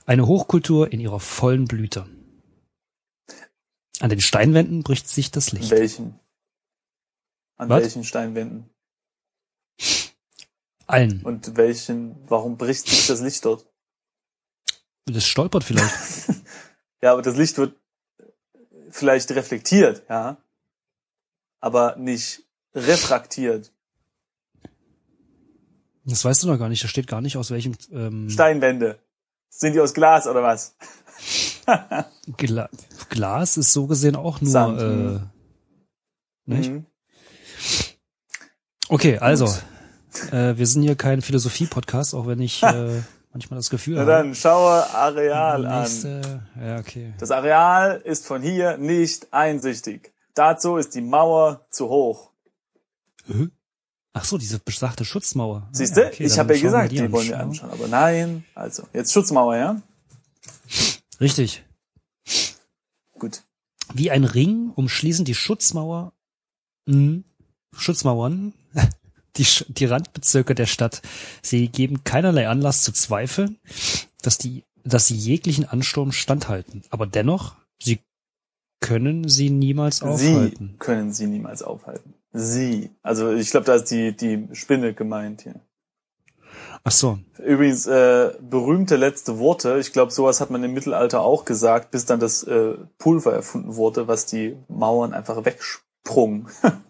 Eine 0.06 0.26
Hochkultur 0.26 0.92
in 0.92 0.98
ihrer 1.00 1.20
vollen 1.20 1.66
Blüte. 1.66 2.06
An 4.00 4.10
den 4.10 4.20
Steinwänden 4.20 4.82
bricht 4.82 5.08
sich 5.08 5.30
das 5.30 5.52
An 5.52 5.58
Licht. 5.60 5.70
welchen? 5.70 6.18
An 7.56 7.68
Was? 7.68 7.82
welchen 7.82 8.04
Steinwänden? 8.04 8.70
Allen. 10.88 11.22
Und 11.22 11.56
welchen, 11.56 12.16
warum 12.28 12.56
bricht 12.56 12.88
sich 12.88 13.06
das 13.06 13.20
Licht 13.20 13.44
dort? 13.44 13.66
Das 15.06 15.24
stolpert 15.24 15.64
vielleicht. 15.64 15.94
Ja, 17.00 17.12
aber 17.12 17.22
das 17.22 17.36
Licht 17.36 17.56
wird 17.58 17.76
vielleicht 18.90 19.30
reflektiert, 19.30 20.02
ja. 20.08 20.36
Aber 21.60 21.94
nicht 21.94 22.42
refraktiert. 22.74 23.70
Das 26.04 26.24
weißt 26.24 26.42
du 26.42 26.48
noch 26.48 26.58
gar 26.58 26.68
nicht. 26.68 26.82
Da 26.82 26.88
steht 26.88 27.06
gar 27.06 27.20
nicht 27.20 27.36
aus 27.36 27.52
welchem 27.52 27.76
ähm, 27.92 28.28
Steinwände. 28.28 28.98
Sind 29.48 29.74
die 29.74 29.80
aus 29.80 29.94
Glas 29.94 30.26
oder 30.26 30.42
was? 30.42 30.76
Gla 32.36 32.68
Glas 33.08 33.56
ist 33.56 33.72
so 33.72 33.86
gesehen 33.86 34.16
auch 34.16 34.40
nur. 34.40 34.50
Sand, 34.50 34.80
äh, 34.80 34.84
mhm. 34.84 35.30
nicht? 36.46 36.72
Okay, 38.88 39.18
also, 39.18 39.46
äh, 40.32 40.56
wir 40.56 40.66
sind 40.66 40.82
hier 40.82 40.96
kein 40.96 41.22
Philosophie-Podcast, 41.22 42.14
auch 42.14 42.26
wenn 42.26 42.40
ich 42.40 42.62
äh, 42.62 43.02
manchmal 43.32 43.58
das 43.58 43.70
Gefühl 43.70 43.94
Na 43.94 44.00
habe. 44.02 44.10
dann, 44.12 44.34
schaue 44.34 44.88
Areal 44.94 45.60
die 45.62 45.66
an. 45.66 45.80
nächste, 45.82 46.42
ja, 46.60 46.78
okay. 46.78 47.14
Das 47.18 47.30
Areal 47.30 48.00
ist 48.04 48.26
von 48.26 48.42
hier 48.42 48.76
nicht 48.78 49.32
einsichtig. 49.32 50.12
Dazu 50.34 50.76
ist 50.76 50.94
die 50.94 51.00
Mauer 51.00 51.66
zu 51.70 51.88
hoch. 51.88 52.30
Äh? 53.28 53.48
Ach 54.12 54.24
so, 54.24 54.38
diese 54.38 54.58
besagte 54.58 55.04
Schutzmauer. 55.04 55.68
Siehst 55.72 55.96
Ah, 55.98 56.02
du? 56.02 56.06
okay, 56.08 56.24
ich 56.24 56.38
habe 56.38 56.54
ja 56.56 56.62
gesagt, 56.62 56.92
wir 56.92 57.02
die 57.06 57.12
wollen 57.12 57.28
wir 57.28 57.38
anschauen. 57.38 57.70
anschauen. 57.70 57.80
Aber 57.80 57.88
nein, 57.88 58.44
also, 58.54 58.84
jetzt 58.92 59.12
Schutzmauer, 59.12 59.56
ja? 59.56 59.82
Richtig. 61.20 61.64
Gut. 63.18 63.42
Wie 63.94 64.10
ein 64.10 64.24
Ring 64.24 64.70
umschließen 64.74 65.24
die 65.24 65.34
Schutzmauer, 65.34 66.12
mh, 66.86 67.22
Schutzmauern 67.76 68.54
die, 69.38 69.46
die 69.68 69.84
Randbezirke 69.84 70.54
der 70.54 70.66
Stadt. 70.66 71.02
Sie 71.42 71.68
geben 71.68 72.04
keinerlei 72.04 72.48
Anlass 72.48 72.82
zu 72.82 72.92
zweifeln, 72.92 73.58
dass 74.22 74.38
die, 74.38 74.64
dass 74.84 75.06
sie 75.06 75.16
jeglichen 75.16 75.64
Ansturm 75.64 76.12
standhalten. 76.12 76.82
Aber 76.90 77.06
dennoch, 77.06 77.56
sie 77.82 78.00
können 78.80 79.28
sie 79.28 79.50
niemals 79.50 80.02
aufhalten. 80.02 80.70
Sie 80.72 80.78
können 80.78 81.12
sie 81.12 81.26
niemals 81.26 81.62
aufhalten. 81.62 82.14
Sie. 82.32 82.90
Also 83.02 83.32
ich 83.32 83.50
glaube, 83.50 83.66
da 83.66 83.74
ist 83.74 83.90
die, 83.90 84.16
die 84.16 84.48
Spinne 84.52 84.94
gemeint 84.94 85.42
hier. 85.42 85.60
Ach 86.84 86.92
so. 86.92 87.18
Übrigens, 87.44 87.86
äh, 87.86 88.32
berühmte 88.40 88.96
letzte 88.96 89.38
Worte. 89.38 89.78
Ich 89.78 89.92
glaube, 89.92 90.12
sowas 90.12 90.40
hat 90.40 90.50
man 90.50 90.62
im 90.64 90.72
Mittelalter 90.72 91.20
auch 91.20 91.44
gesagt, 91.44 91.90
bis 91.90 92.06
dann 92.06 92.20
das 92.20 92.44
äh, 92.44 92.74
Pulver 92.98 93.32
erfunden 93.32 93.76
wurde, 93.76 94.08
was 94.08 94.26
die 94.26 94.56
Mauern 94.68 95.12
einfach 95.12 95.44
wegsprung. 95.44 96.48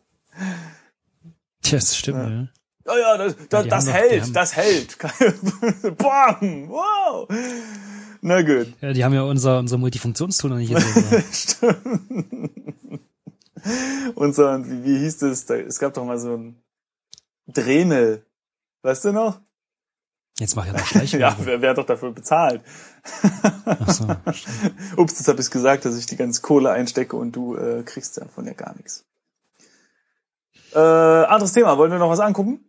Das 1.70 1.96
stimmt, 1.96 2.18
ja. 2.18 2.28
ja. 2.30 2.48
Oh 2.90 2.96
ja, 2.98 3.18
das, 3.18 3.34
das, 3.50 3.68
das 3.68 3.84
doch- 3.84 3.92
hält, 3.92 4.36
das 4.36 4.56
hält. 4.56 4.96
Bam! 5.98 6.68
Wow! 6.70 7.28
Na 8.22 8.40
gut. 8.42 8.72
Ja, 8.80 8.92
die 8.92 9.04
haben 9.04 9.12
ja 9.14 9.22
unser, 9.22 9.58
unser 9.58 9.76
Multifunktionstool 9.78 10.50
noch 10.50 10.56
nicht 10.56 10.74
gesehen. 10.74 11.04
ja. 11.10 11.22
Stimmt. 11.32 12.50
Unser, 14.14 14.64
wie, 14.66 14.84
wie 14.84 14.98
hieß 15.00 15.18
das? 15.18 15.44
Da, 15.46 15.54
es 15.56 15.78
gab 15.78 15.94
doch 15.94 16.04
mal 16.04 16.18
so 16.18 16.34
ein 16.36 16.56
Dremel. 17.46 18.24
Weißt 18.82 19.04
du 19.04 19.12
noch? 19.12 19.40
Jetzt 20.38 20.54
mach 20.56 20.64
ich 20.66 20.72
ja 20.72 20.78
noch 20.78 20.86
Schleichwerbung. 20.86 21.38
Ja, 21.40 21.46
wer, 21.46 21.60
wer 21.60 21.70
hat 21.70 21.78
doch 21.78 21.86
dafür 21.86 22.12
bezahlt? 22.12 22.62
Ach 23.64 23.90
so. 23.90 24.06
Ups, 24.96 25.18
jetzt 25.18 25.28
habe 25.28 25.40
ich 25.40 25.50
gesagt, 25.50 25.84
dass 25.84 25.96
ich 25.98 26.06
die 26.06 26.16
ganze 26.16 26.40
Kohle 26.42 26.70
einstecke 26.70 27.16
und 27.16 27.32
du 27.32 27.56
äh, 27.56 27.82
kriegst 27.82 28.16
davon 28.18 28.46
ja 28.46 28.52
gar 28.52 28.74
nichts. 28.76 29.04
Äh, 30.74 30.78
anderes 30.78 31.52
Thema. 31.52 31.76
Wollen 31.78 31.90
wir 31.90 31.98
noch 31.98 32.10
was 32.10 32.20
angucken? 32.20 32.60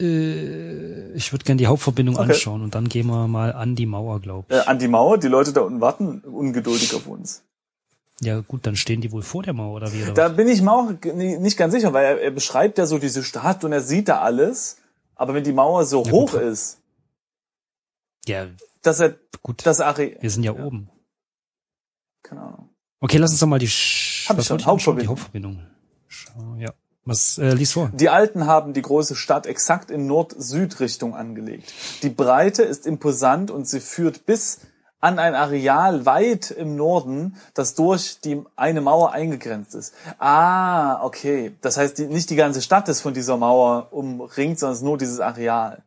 Äh, 0.00 1.12
ich 1.12 1.32
würde 1.32 1.44
gerne 1.44 1.58
die 1.58 1.66
Hauptverbindung 1.66 2.16
Okay. 2.16 2.32
anschauen 2.32 2.62
und 2.62 2.74
dann 2.74 2.88
gehen 2.88 3.06
wir 3.06 3.28
mal 3.28 3.52
an 3.52 3.76
die 3.76 3.86
Mauer, 3.86 4.20
glaub 4.20 4.50
ich. 4.50 4.56
Äh, 4.56 4.60
an 4.60 4.78
die 4.78 4.88
Mauer. 4.88 5.18
Die 5.18 5.28
Leute 5.28 5.52
da 5.52 5.60
unten 5.62 5.80
warten 5.80 6.20
ungeduldig 6.20 6.94
auf 6.94 7.06
uns. 7.06 7.42
Ja 8.20 8.38
gut, 8.40 8.66
dann 8.66 8.76
stehen 8.76 9.00
die 9.00 9.10
wohl 9.10 9.22
vor 9.22 9.42
der 9.42 9.52
Mauer 9.52 9.74
oder 9.76 9.92
wie? 9.92 10.02
Oder 10.02 10.12
Da 10.14 10.28
was? 10.30 10.36
bin 10.36 10.48
ich 10.48 10.62
mir 10.62 10.72
auch 10.72 10.90
nicht 10.90 11.56
ganz 11.56 11.72
sicher, 11.74 11.92
weil 11.92 12.04
er, 12.04 12.20
er 12.20 12.30
beschreibt 12.30 12.78
ja 12.78 12.86
so 12.86 12.98
diese 12.98 13.22
Stadt 13.24 13.64
und 13.64 13.72
er 13.72 13.80
sieht 13.80 14.08
da 14.08 14.20
alles. 14.20 14.78
Aber 15.16 15.34
wenn 15.34 15.44
die 15.44 15.52
Mauer 15.52 15.84
so 15.84 16.04
Ja, 16.04 16.10
hoch 16.12 16.32
gut. 16.32 16.40
ist, 16.40 16.78
Ja, 18.26 18.46
dass 18.82 19.00
er 19.00 19.16
gut. 19.42 19.66
das 19.66 19.80
Areal, 19.80 20.16
wir 20.20 20.30
sind 20.30 20.44
ja, 20.44 20.52
oben. 20.52 20.88
keine 22.22 22.42
Ahnung. 22.42 22.68
Okay, 23.00 23.18
lass 23.18 23.32
uns 23.32 23.40
doch 23.40 23.46
mal 23.48 23.58
die, 23.58 23.68
Sch 23.68 24.28
Hab 24.28 24.36
ich 24.36 24.38
was 24.40 24.46
schon, 24.46 24.58
wollte 24.60 24.70
anschauen? 24.70 24.98
Die 24.98 25.06
Hauptverbindung. 25.08 25.66
Schau, 26.32 26.54
ja. 26.58 26.72
Was 27.04 27.36
äh, 27.38 27.52
lies 27.52 27.72
vor? 27.72 27.90
Die 27.92 28.08
Alten 28.08 28.46
haben 28.46 28.74
die 28.74 28.82
große 28.82 29.16
Stadt 29.16 29.46
exakt 29.46 29.90
in 29.90 30.06
Nord-Süd-Richtung 30.06 31.16
angelegt. 31.16 31.72
Die 32.02 32.10
Breite 32.10 32.62
ist 32.62 32.86
imposant 32.86 33.50
und 33.50 33.66
sie 33.66 33.80
führt 33.80 34.24
bis 34.24 34.60
an 35.00 35.18
ein 35.18 35.34
Areal 35.34 36.06
weit 36.06 36.52
im 36.52 36.76
Norden, 36.76 37.34
das 37.54 37.74
durch 37.74 38.20
die 38.20 38.40
eine 38.54 38.80
Mauer 38.80 39.10
eingegrenzt 39.10 39.74
ist. 39.74 39.94
Ah, 40.20 41.04
okay. 41.04 41.56
Das 41.60 41.76
heißt, 41.76 41.98
die, 41.98 42.06
nicht 42.06 42.30
die 42.30 42.36
ganze 42.36 42.62
Stadt 42.62 42.88
ist 42.88 43.00
von 43.00 43.12
dieser 43.12 43.36
Mauer 43.36 43.88
umringt, 43.90 44.60
sondern 44.60 44.84
nur 44.84 44.96
dieses 44.96 45.18
Areal. 45.18 45.82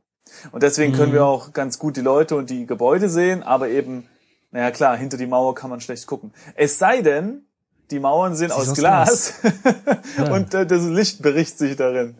Und 0.51 0.63
deswegen 0.63 0.91
können 0.91 1.13
wir 1.13 1.23
auch 1.23 1.53
ganz 1.53 1.79
gut 1.79 1.95
die 1.95 2.01
Leute 2.01 2.35
und 2.35 2.49
die 2.49 2.65
Gebäude 2.65 3.07
sehen, 3.07 3.41
aber 3.41 3.69
eben, 3.69 4.09
naja 4.51 4.71
klar, 4.71 4.97
hinter 4.97 5.15
die 5.15 5.27
Mauer 5.27 5.55
kann 5.55 5.69
man 5.69 5.79
schlecht 5.79 6.07
gucken. 6.07 6.33
Es 6.55 6.77
sei 6.77 7.01
denn, 7.01 7.44
die 7.91 7.99
Mauern 7.99 8.35
sind 8.35 8.51
aus 8.51 8.69
aus 8.69 8.77
Glas, 8.77 9.33
Ja. 10.17 10.33
und 10.33 10.53
äh, 10.53 10.65
das 10.65 10.83
Licht 10.85 11.21
bricht 11.21 11.57
sich 11.57 11.75
darin. 11.75 12.15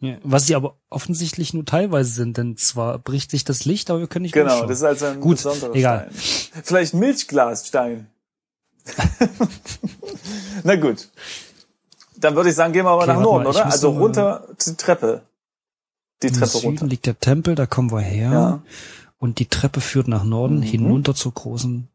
Ja, 0.00 0.18
was 0.22 0.46
sie 0.46 0.54
aber 0.54 0.76
offensichtlich 0.90 1.54
nur 1.54 1.64
teilweise 1.64 2.10
sind, 2.10 2.36
denn 2.36 2.56
zwar 2.56 2.98
bricht 2.98 3.30
sich 3.30 3.44
das 3.44 3.64
Licht, 3.64 3.90
aber 3.90 4.00
wir 4.00 4.06
können 4.06 4.24
nicht 4.24 4.32
Genau, 4.34 4.66
das 4.66 4.78
ist 4.78 4.84
also 4.84 5.06
ein 5.06 5.20
Gut, 5.20 5.36
besonderer 5.36 5.74
egal. 5.74 6.10
Stein. 6.12 6.62
Vielleicht 6.64 6.94
Milchglasstein. 6.94 8.06
Na 10.62 10.76
gut. 10.76 11.08
Dann 12.16 12.36
würde 12.36 12.50
ich 12.50 12.54
sagen, 12.54 12.72
gehen 12.72 12.84
wir 12.84 12.90
aber 12.90 13.02
Okay, 13.04 13.12
nach 13.14 13.20
Norden, 13.20 13.44
mal, 13.44 13.50
ich 13.50 13.56
oder? 13.56 13.66
Also 13.66 13.92
mal- 13.92 14.00
runter 14.02 14.48
die 14.66 14.74
Treppe. 14.76 15.22
Die 16.22 16.30
Treppe 16.30 16.46
Süden 16.46 16.66
runter. 16.66 16.86
liegt 16.86 17.06
der 17.06 17.18
Tempel, 17.18 17.54
da 17.54 17.66
kommen 17.66 17.90
wir 17.90 18.00
her. 18.00 18.30
Ja. 18.32 18.62
Und 19.18 19.38
die 19.38 19.46
Treppe 19.46 19.80
führt 19.80 20.08
nach 20.08 20.24
Norden 20.24 20.58
Mhm. 20.58 20.62
hinunter 20.62 21.14
zur 21.14 21.32
großen 21.32 21.88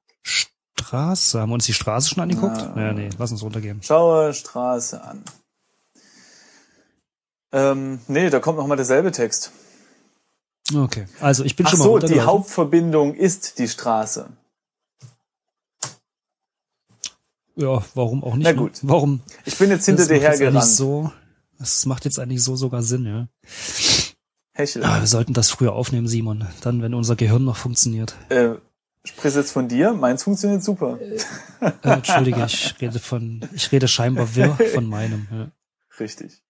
Straße. 0.90 1.40
Haben 1.40 1.50
wir 1.50 1.54
uns 1.54 1.66
die 1.66 1.74
Straße 1.74 2.10
schon 2.10 2.24
angeguckt? 2.24 2.58
Ja. 2.58 2.88
Ja, 2.88 2.94
nee, 2.94 3.10
lass 3.20 3.32
uns 3.32 3.44
runtergehen. 3.44 3.80
Schaue 3.84 4.34
Straße 4.34 5.04
an. 5.04 5.24
Ähm, 7.52 8.00
nee, 8.08 8.32
da 8.32 8.40
kommt 8.40 8.58
noch 8.58 8.66
mal 8.66 8.76
derselbe 8.76 9.12
Text. 9.12 9.52
Okay. 10.74 11.06
Also 11.20 11.44
ich 11.44 11.56
bin 11.56 11.68
Ach 11.68 11.72
schon 11.72 11.80
mal 11.80 11.86
so, 11.86 12.00
die. 12.00 12.22
Hauptverbindung 12.22 13.14
ist 13.14 13.60
die 13.60 13.68
Straße. 13.68 14.30
Ja, 17.56 17.84
warum 17.94 18.24
auch 18.24 18.36
nicht? 18.36 18.46
Na 18.46 18.54
ne? 18.54 18.58
gut. 18.58 18.80
Warum? 18.82 19.22
Ich 19.46 19.58
bin 19.60 19.70
jetzt 19.70 19.86
hinter 19.86 20.08
dir 20.08 20.20
hergerannt. 20.20 20.66
So, 20.66 21.12
das 21.60 21.86
macht 21.86 22.06
jetzt 22.06 22.18
eigentlich 22.18 22.44
so 22.44 22.56
sogar 22.56 22.82
Sinn, 22.82 23.06
ja. 23.06 23.28
Hechel. 24.54 24.84
Ah, 24.84 25.00
wir 25.02 25.08
sollten 25.08 25.34
das 25.34 25.52
früher 25.52 25.74
aufnehmen, 25.74 26.08
Simon. 26.08 26.48
Dann, 26.62 26.82
wenn 26.82 26.96
unser 26.96 27.16
Gehirn 27.16 27.46
noch 27.46 27.58
funktioniert. 27.58 28.16
Äh, 28.30 28.56
sprichst 29.06 29.38
jetzt 29.38 29.52
von 29.52 29.68
dir? 29.68 29.94
Meins 29.94 30.24
funktioniert 30.24 30.64
super. 30.64 31.00
Äh, 31.02 31.72
Entschuldige, 31.82 32.44
ich 32.46 32.76
rede 32.80 33.00
von, 33.00 33.48
ich 33.54 33.72
rede 33.72 33.88
scheinbar 33.88 34.36
wirr 34.36 34.58
von 34.74 34.86
meinem. 34.86 35.28
Ja. 35.32 35.52
Richtig. 36.00 36.42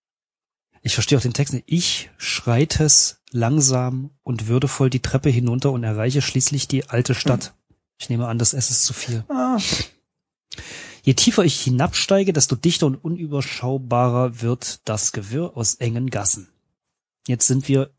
Ich 0.81 0.93
verstehe 0.93 1.17
auch 1.17 1.21
den 1.21 1.33
Text 1.33 1.53
nicht. 1.53 1.65
Ich 1.67 2.09
schreites 2.17 3.21
langsam 3.31 4.11
und 4.23 4.47
würdevoll 4.47 4.89
die 4.89 5.01
Treppe 5.01 5.29
hinunter 5.29 5.71
und 5.71 5.83
erreiche 5.83 6.21
schließlich 6.21 6.67
die 6.67 6.87
alte 6.89 7.15
Stadt. 7.15 7.53
Ich 7.97 8.09
nehme 8.09 8.27
an, 8.27 8.39
das 8.39 8.53
S 8.53 8.69
ist 8.69 8.85
zu 8.85 8.93
viel. 8.93 9.25
Ah, 9.27 9.57
Je 11.03 11.13
tiefer 11.13 11.43
ich 11.43 11.61
hinabsteige, 11.61 12.33
desto 12.33 12.55
dichter 12.55 12.85
und 12.85 12.95
unüberschaubarer 12.95 14.41
wird 14.41 14.87
das 14.87 15.11
Gewirr 15.11 15.55
aus 15.55 15.75
engen 15.75 16.09
Gassen. 16.09 16.49
Jetzt 17.27 17.47
sind 17.47 17.67
wir 17.67 17.91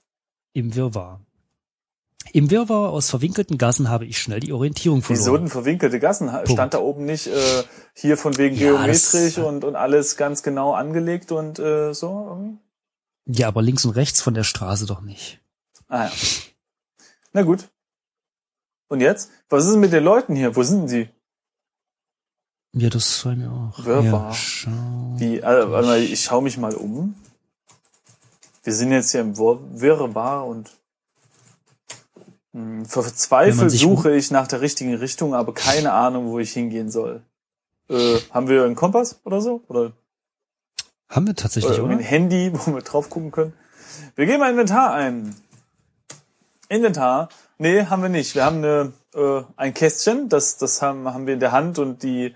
im 0.52 0.75
Wirrwarr. 0.75 1.21
Im 2.32 2.50
Wirrwarr 2.50 2.90
aus 2.90 3.10
verwinkelten 3.10 3.58
Gassen 3.58 3.88
habe 3.88 4.06
ich 4.06 4.18
schnell 4.18 4.40
die 4.40 4.52
Orientierung 4.52 5.02
Wieso 5.08 5.22
verloren. 5.25 5.42
denn 5.42 5.50
verwinkelte 5.50 5.99
Gassen? 5.99 6.30
Stand 6.46 6.75
da 6.75 6.78
oben 6.78 7.04
nicht 7.04 7.26
äh, 7.26 7.62
hier 7.94 8.16
von 8.16 8.37
wegen 8.38 8.56
Ja, 8.56 8.72
geometrisch 8.72 9.38
und, 9.38 9.64
und 9.64 9.75
alles 9.76 10.16
ganz 10.16 10.42
genau 10.42 10.72
angelegt 10.72 11.32
und 11.32 11.58
äh, 11.58 11.92
so? 11.92 12.26
irgendwie? 12.28 12.58
Ja, 13.26 13.49
aber 13.49 13.62
links 13.62 13.84
und 13.84 13.92
rechts 13.92 14.20
von 14.22 14.34
der 14.34 14.44
Straße 14.44 14.87
doch 14.87 15.00
nicht. 15.00 15.40
Ah 15.88 16.04
ja. 16.04 16.10
Na 17.32 17.42
gut. 17.42 17.68
Und 18.88 19.00
jetzt? 19.00 19.30
Was 19.49 19.64
ist 19.64 19.72
denn 19.72 19.80
mit 19.80 19.92
den 19.92 20.04
Leuten 20.04 20.34
hier? 20.37 20.54
Wo 20.56 20.62
sind 20.62 20.88
sie? 20.88 21.08
Ja, 22.72 22.88
das 22.88 23.25
war 23.26 23.34
mir 23.34 23.50
auch. 23.50 23.84
Wirrwarr. 23.84 24.28
Ja, 24.30 24.34
schau. 24.34 24.70
Wie, 25.16 25.42
also, 25.42 25.70
warte 25.72 25.87
mal, 25.88 26.00
ich 26.00 26.22
schaue 26.22 26.42
mich 26.42 26.56
mal 26.58 26.75
um. 26.75 27.14
Wir 28.62 28.72
sind 28.75 28.92
jetzt 28.92 29.10
hier 29.10 29.20
im 29.22 29.37
Wirrwarr 29.37 30.46
und 30.46 30.70
verzweifelt 32.85 33.71
sich 33.71 33.85
um- 33.85 33.97
suche 33.97 34.14
ich 34.14 34.30
nach 34.30 34.47
der 34.49 34.61
richtigen 34.61 34.95
Richtung, 34.95 35.35
aber 35.35 35.54
keine 35.54 35.92
Ahnung, 35.92 36.30
wo 36.30 36.38
ich 36.38 36.52
hingehen 36.52 36.90
soll. 36.90 37.23
Äh, 37.88 38.19
haben 38.30 38.49
wir 38.49 38.64
einen 38.64 38.75
Kompass 38.76 39.21
oder 39.25 39.40
so? 39.40 39.62
Oder, 39.69 39.92
Haben 41.09 41.26
wir 41.26 41.30
oder 41.30 41.42
tatsächlich, 41.42 41.73
irgendwie 41.78 41.95
oder? 41.95 42.02
ein 42.02 42.07
Handy, 42.07 42.52
wo 42.54 42.73
wir 42.75 42.83
drauf 42.83 43.11
gucken 43.11 43.30
können? 43.30 43.52
Wir 44.16 44.26
geben 44.26 44.42
ein 44.42 44.50
Inventar 44.52 44.92
ein. 44.95 45.35
Inventar? 46.69 47.28
Nee, 47.59 47.85
haben 47.87 48.02
wir 48.02 48.09
nicht. 48.09 48.35
Wir 48.35 48.45
haben 48.45 48.59
eine, 48.59 48.92
äh, 49.14 49.42
ein 49.57 49.75
Kästchen, 49.75 50.28
das, 50.28 50.57
das 50.59 50.83
haben, 50.83 51.12
haben 51.12 51.26
wir 51.26 51.35
in 51.35 51.40
der 51.40 51.52
Hand 51.52 51.78
und 51.78 52.02
die 52.02 52.35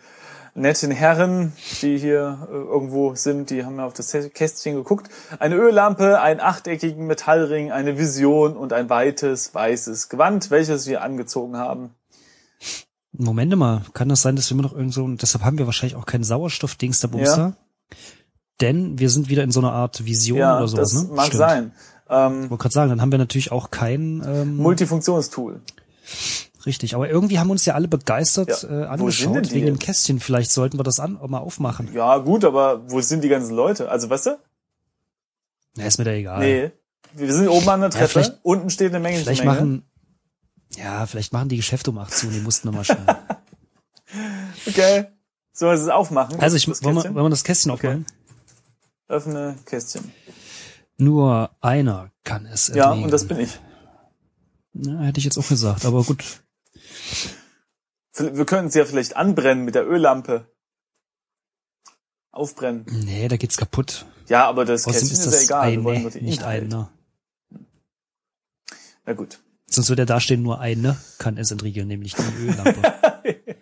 netten 0.55 0.91
Herren, 0.91 1.53
die 1.83 1.99
hier 1.99 2.47
äh, 2.49 2.55
irgendwo 2.55 3.15
sind, 3.15 3.51
die 3.51 3.65
haben 3.65 3.77
ja 3.77 3.87
auf 3.87 3.93
das 3.93 4.13
Kästchen 4.33 4.75
geguckt. 4.77 5.11
Eine 5.39 5.57
Öllampe, 5.57 6.21
einen 6.21 6.41
achteckigen 6.41 7.07
Metallring, 7.07 7.73
eine 7.73 7.99
Vision 7.99 8.57
und 8.57 8.73
ein 8.73 8.89
weites, 8.89 9.55
weißes 9.55 10.09
Gewand, 10.09 10.51
welches 10.51 10.87
wir 10.87 11.03
angezogen 11.03 11.57
haben. 11.57 11.91
Moment 13.13 13.55
mal, 13.57 13.83
kann 13.93 14.09
das 14.09 14.23
sein, 14.23 14.35
dass 14.37 14.51
wir 14.51 14.55
immer 14.55 14.63
noch 14.63 14.73
irgend 14.75 14.93
so, 14.93 15.07
deshalb 15.09 15.45
haben 15.45 15.59
wir 15.59 15.67
wahrscheinlich 15.67 15.97
auch 15.97 16.07
keinen 16.07 16.25
Sauerstoff-Dings 16.25 17.01
der 17.01 17.09
Bumster? 17.09 17.57
Denn 18.61 18.99
wir 18.99 19.11
sind 19.11 19.29
wieder 19.29 19.43
in 19.43 19.51
so 19.51 19.61
einer 19.61 19.73
Art 19.73 20.05
Vision 20.05 20.39
Ja, 20.39 20.57
oder 20.59 20.69
sowas, 20.69 20.93
das 20.93 21.03
ne? 21.05 21.15
mag 21.15 21.27
Stimmt. 21.27 21.39
sein. 21.39 21.73
Ähm, 22.09 22.45
Ich 22.45 22.51
wollte 22.51 22.63
gerade 22.63 22.73
sagen, 22.73 22.91
dann 22.91 23.01
haben 23.01 23.13
wir 23.13 23.19
natürlich 23.19 23.53
auch 23.53 23.71
kein 23.71 24.23
ähm, 24.27 24.57
Multifunktionstool. 24.57 25.61
Richtig. 26.67 26.95
Aber 26.95 27.09
irgendwie 27.09 27.39
haben 27.39 27.51
uns 27.51 27.65
ja 27.65 27.75
alle 27.75 27.89
begeistert 27.89 28.63
Ja, 28.63 28.83
äh, 28.83 28.87
angeschaut 28.87 29.51
wegen 29.53 29.67
dem? 29.67 29.79
Kästchen. 29.79 30.21
Vielleicht 30.21 30.51
sollten 30.51 30.79
wir 30.79 30.85
das 30.85 30.99
an, 31.01 31.19
mal 31.29 31.39
aufmachen. 31.39 31.93
Ja, 31.93 32.17
gut, 32.19 32.45
aber 32.45 32.91
wo 32.91 33.01
sind 33.01 33.23
die 33.25 33.29
ganzen 33.29 33.55
Leute? 33.55 33.91
Also, 33.91 34.09
weißt 34.11 34.27
du? 34.27 34.39
Na, 35.77 35.85
ist 35.87 35.99
mir 35.99 36.05
da 36.05 36.13
egal. 36.13 36.41
Nee. 36.41 36.71
Wir 37.15 37.33
sind 37.33 37.49
oben 37.49 37.69
an 37.69 37.81
der 37.81 37.91
Ja, 37.91 37.97
Treppe. 37.97 38.09
vielleicht- 38.09 38.39
Unten 38.43 38.71
steht 38.71 38.91
eine 38.91 39.01
Menge. 39.01 39.19
Vielleicht 39.19 39.45
Menge. 39.45 39.55
machen, 39.57 39.83
ja, 40.77 41.07
vielleicht 41.07 41.33
machen 41.33 41.49
die 41.49 41.57
Geschäfte 41.57 41.91
um 41.91 41.99
8 41.99 42.13
zu 42.13 42.27
und 42.27 42.33
die 42.35 42.41
mussten 42.41 42.69
nochmal 42.69 42.85
schnell. 42.85 42.99
Okay. 44.67 45.07
Wir 45.59 45.69
es 45.73 45.89
aufmachen? 45.89 46.41
Also 46.41 46.57
ich, 46.57 46.67
das 46.67 46.83
wollen 46.83 46.97
wir, 46.97 47.05
wollen 47.15 47.27
wir 47.27 47.31
das 47.31 47.45
Kästchen 47.45 47.71
Okay. 47.73 47.89
aufmachen? 47.89 48.07
Öffne 49.09 49.57
Kästchen. 49.67 50.13
Nur 50.97 51.51
einer 51.61 52.11
kann 52.25 52.47
es 52.47 52.69
Ja, 52.69 52.87
erlegen. 52.91 53.05
und 53.05 53.11
das 53.13 53.27
bin 53.27 53.41
ich. 53.41 53.59
Ja, 54.75 55.01
hätte 55.01 55.19
ich 55.19 55.25
jetzt 55.25 55.39
auch 55.39 55.47
gesagt, 55.49 55.85
aber 55.85 56.03
gut. 56.05 56.25
Wir 58.17 58.45
könnten 58.47 58.71
sie 58.71 58.79
ja 58.79 58.85
vielleicht 58.85 59.17
anbrennen 59.17 59.65
mit 59.65 59.75
der 59.75 59.89
Öllampe. 59.89 60.47
Aufbrennen. 62.31 62.85
Nee, 63.05 63.29
da 63.29 63.37
geht's 63.37 63.57
kaputt. 63.57 64.07
Ja, 64.29 64.47
aber 64.47 64.65
das 64.65 64.87
Außerdem 64.87 65.09
Kästchen 65.09 65.13
ist 65.13 65.19
ist 65.19 65.25
ja 65.27 65.31
das 65.33 65.45
egal. 65.45 65.85
Wir 65.85 65.91
eine, 65.93 66.01
nur 66.03 66.11
die 66.11 66.21
nicht 66.23 66.41
Inhalte. 66.41 66.65
einer. 66.67 66.91
Na 69.07 69.13
gut. 69.13 69.41
Sonst 69.67 69.89
würde 69.89 70.07
da 70.07 70.21
stehen, 70.21 70.43
nur 70.43 70.61
eine 70.61 70.97
kann 71.19 71.37
es 71.37 71.51
entriegeln, 71.51 71.89
nämlich 71.89 72.15
die 72.15 72.23
Öllampe. 72.47 72.95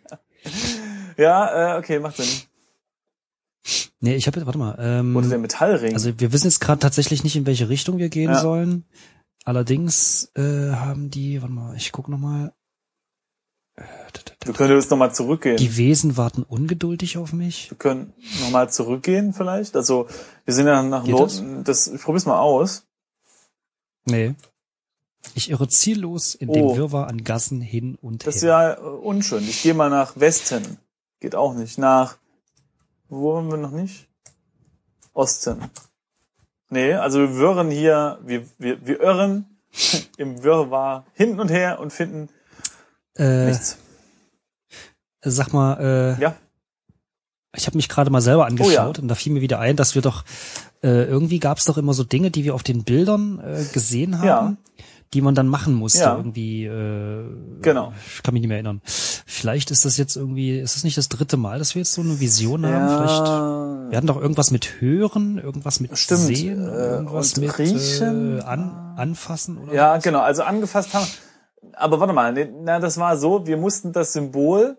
Ja, 1.19 1.77
äh, 1.77 1.79
okay, 1.79 1.99
macht 2.01 2.17
Sinn. 2.17 2.27
nee, 4.01 4.17
ich 4.17 4.27
habe, 4.27 4.45
warte 4.47 4.59
mal. 4.59 4.77
Ähm, 4.81 5.15
Oder 5.15 5.29
der 5.29 5.39
Metallring. 5.39 5.93
Also 5.93 6.19
wir 6.19 6.33
wissen 6.33 6.47
jetzt 6.47 6.61
gerade 6.61 6.81
tatsächlich 6.81 7.23
nicht, 7.23 7.37
in 7.37 7.45
welche 7.47 7.69
Richtung 7.69 7.99
wir 7.99 8.09
gehen 8.09 8.31
Ja. 8.31 8.41
sollen. 8.41 8.85
Allerdings 9.45 10.33
äh, 10.35 10.71
haben 10.73 11.11
die, 11.11 11.43
warte 11.43 11.53
mal, 11.55 11.77
ich 11.77 11.93
guck 11.93 12.09
noch 12.09 12.19
mal. 12.19 12.55
Wir 14.45 14.55
können 14.55 14.75
jetzt 14.77 14.91
nochmal 14.91 15.15
zurückgehen. 15.15 15.57
Die 15.57 15.77
Wesen 15.77 16.17
warten 16.17 16.43
ungeduldig 16.43 17.17
auf 17.19 17.33
mich. 17.33 17.71
wir 17.71 17.79
können 17.79 18.13
nochmal 18.43 18.71
zurückgehen 18.71 19.33
vielleicht. 19.33 19.77
Also 19.77 20.09
wir 20.45 20.55
sind 20.55 20.67
ja 20.67 20.83
nach 20.83 21.07
Norden. 21.07 21.65
Das? 21.65 21.87
ich 21.87 22.03
probier's 22.03 22.27
mal 22.27 22.39
aus. 22.41 22.85
Nee. 24.05 24.35
Ich 25.35 25.51
irre 25.51 25.69
ziellos 25.69 26.35
in 26.35 26.49
Oh. 26.49 26.53
dem 26.53 26.77
Wirrwarr 26.77 27.07
an 27.07 27.23
Gassen 27.23 27.61
hin 27.61 27.97
und 28.03 28.27
Das 28.27 28.37
ist 28.37 28.43
her. 28.43 28.51
ja 28.51 28.73
äh, 28.75 28.81
unschön. 28.81 29.45
Ich 29.49 29.63
gehe 29.63 29.75
mal 29.75 29.89
nach 29.91 30.19
Westen. 30.19 30.79
Geht 31.21 31.35
auch 31.37 31.55
nicht. 31.55 31.79
Nach 31.79 32.19
wo 33.09 33.37
haben 33.37 33.51
wir 33.51 33.59
noch 33.59 33.71
nicht? 33.71 34.09
Osten. 35.13 35.63
Nee, 36.71 36.95
also 36.95 37.19
wir 37.21 37.37
wirren 37.37 37.71
hier, 37.71 38.19
wir, 38.25 38.47
wir, 38.59 38.85
wir 38.87 39.01
irren 39.01 39.59
im 40.17 40.43
Wirrwarr 40.43 41.05
hin 41.15 41.39
und 41.39 41.51
her 41.51 41.79
und 41.79 41.93
finden 41.93 42.29
äh, 43.17 43.47
nichts. 43.51 43.79
sag 45.25 45.53
mal, 45.53 46.17
äh, 46.19 46.21
Ja. 46.23 46.35
ich 47.57 47.67
habe 47.67 47.77
mich 47.77 47.89
gerade 47.89 48.11
mal 48.11 48.21
selber 48.23 48.47
angeschaut 48.47 48.71
Oh 48.71 48.93
ja. 48.99 49.03
und 49.03 49.09
da 49.09 49.15
fiel 49.15 49.33
mir 49.33 49.41
wieder 49.41 49.59
ein, 49.59 49.77
dass 49.77 49.95
wir 49.95 50.03
doch 50.03 50.25
äh, 50.83 51.05
irgendwie 51.05 51.39
gab 51.39 51.59
es 51.59 51.65
doch 51.67 51.79
immer 51.79 51.95
so 51.95 52.03
Dinge, 52.05 52.31
die 52.33 52.43
wir 52.45 52.55
auf 52.55 52.63
den 52.65 52.83
Bildern 52.85 53.39
äh, 53.39 53.65
gesehen 53.73 54.19
haben, 54.19 54.27
Ja. 54.27 54.57
die 55.15 55.21
man 55.21 55.37
dann 55.37 55.47
machen 55.47 55.75
musste. 55.75 56.01
Ja. 56.01 56.17
Irgendwie, 56.17 56.65
äh, 56.65 57.25
Genau. 57.61 57.93
ich 58.17 58.23
kann 58.25 58.35
mich 58.35 58.41
nicht 58.41 58.49
mehr 58.49 58.57
erinnern. 58.57 58.81
Vielleicht 58.85 59.71
ist 59.71 59.85
das 59.85 59.97
jetzt 59.97 60.17
irgendwie, 60.17 60.59
ist 60.59 60.75
das 60.75 60.83
nicht 60.83 60.97
das 60.99 61.09
dritte 61.09 61.37
Mal, 61.37 61.61
dass 61.61 61.77
wir 61.77 61.83
jetzt 61.83 61.93
so 61.93 62.01
eine 62.01 62.19
Vision 62.19 62.67
haben? 62.67 62.89
Vielleicht, 62.89 63.27
Ja, 63.29 63.91
wir 63.91 63.97
hatten 63.97 64.07
doch 64.09 64.21
irgendwas 64.21 64.51
mit 64.51 64.81
Hören, 64.81 65.39
irgendwas 65.39 65.79
mit 65.79 65.97
Stimmt, 65.97 66.21
Sehen, 66.23 66.63
äh, 66.69 66.87
irgendwas 66.97 67.35
und 67.35 67.43
mit 67.45 67.59
Riechen? 67.61 68.39
Äh, 68.41 68.43
an, 68.43 68.95
Anfassen 68.97 69.59
oder 69.59 69.73
ja, 69.73 69.95
was? 69.97 70.03
genau. 70.03 70.21
Also 70.21 70.43
angefasst 70.43 70.95
haben. 70.95 71.07
Aber 71.75 72.01
warte 72.01 72.13
mal, 72.13 72.33
na, 72.63 72.81
das 72.81 72.99
war 72.99 73.17
so, 73.17 73.47
wir 73.47 73.57
mussten 73.57 73.93
das 73.93 74.13
Symbol, 74.13 74.77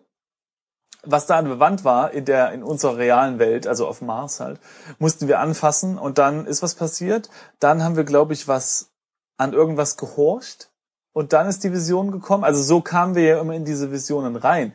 was 1.04 1.26
da 1.26 1.38
an 1.38 1.46
der 1.46 1.60
Wand 1.60 1.84
war, 1.84 2.12
in 2.12 2.26
der, 2.26 2.52
in 2.54 2.64
unserer 2.64 2.98
realen 2.98 3.40
Welt, 3.40 3.68
also 3.68 3.88
auf 3.88 4.02
Mars 4.02 4.40
halt, 4.40 4.60
mussten 5.00 5.28
wir 5.28 5.40
anfassen 5.40 5.98
und 5.98 6.18
dann 6.18 6.46
ist 6.46 6.62
was 6.62 6.76
passiert. 6.76 7.30
Dann 7.60 7.84
haben 7.84 7.96
wir, 7.96 8.04
glaube 8.04 8.34
ich, 8.34 8.48
was 8.48 8.92
an 9.38 9.54
irgendwas 9.54 9.98
gehorcht 9.98 10.72
und 11.14 11.34
dann 11.34 11.48
ist 11.48 11.64
die 11.64 11.74
Vision 11.74 12.12
gekommen. 12.12 12.44
Also 12.44 12.62
so 12.62 12.82
kamen 12.82 13.16
wir 13.16 13.24
ja 13.24 13.42
immer 13.42 13.54
in 13.54 13.66
diese 13.66 13.92
Visionen 13.92 14.36
rein. 14.36 14.74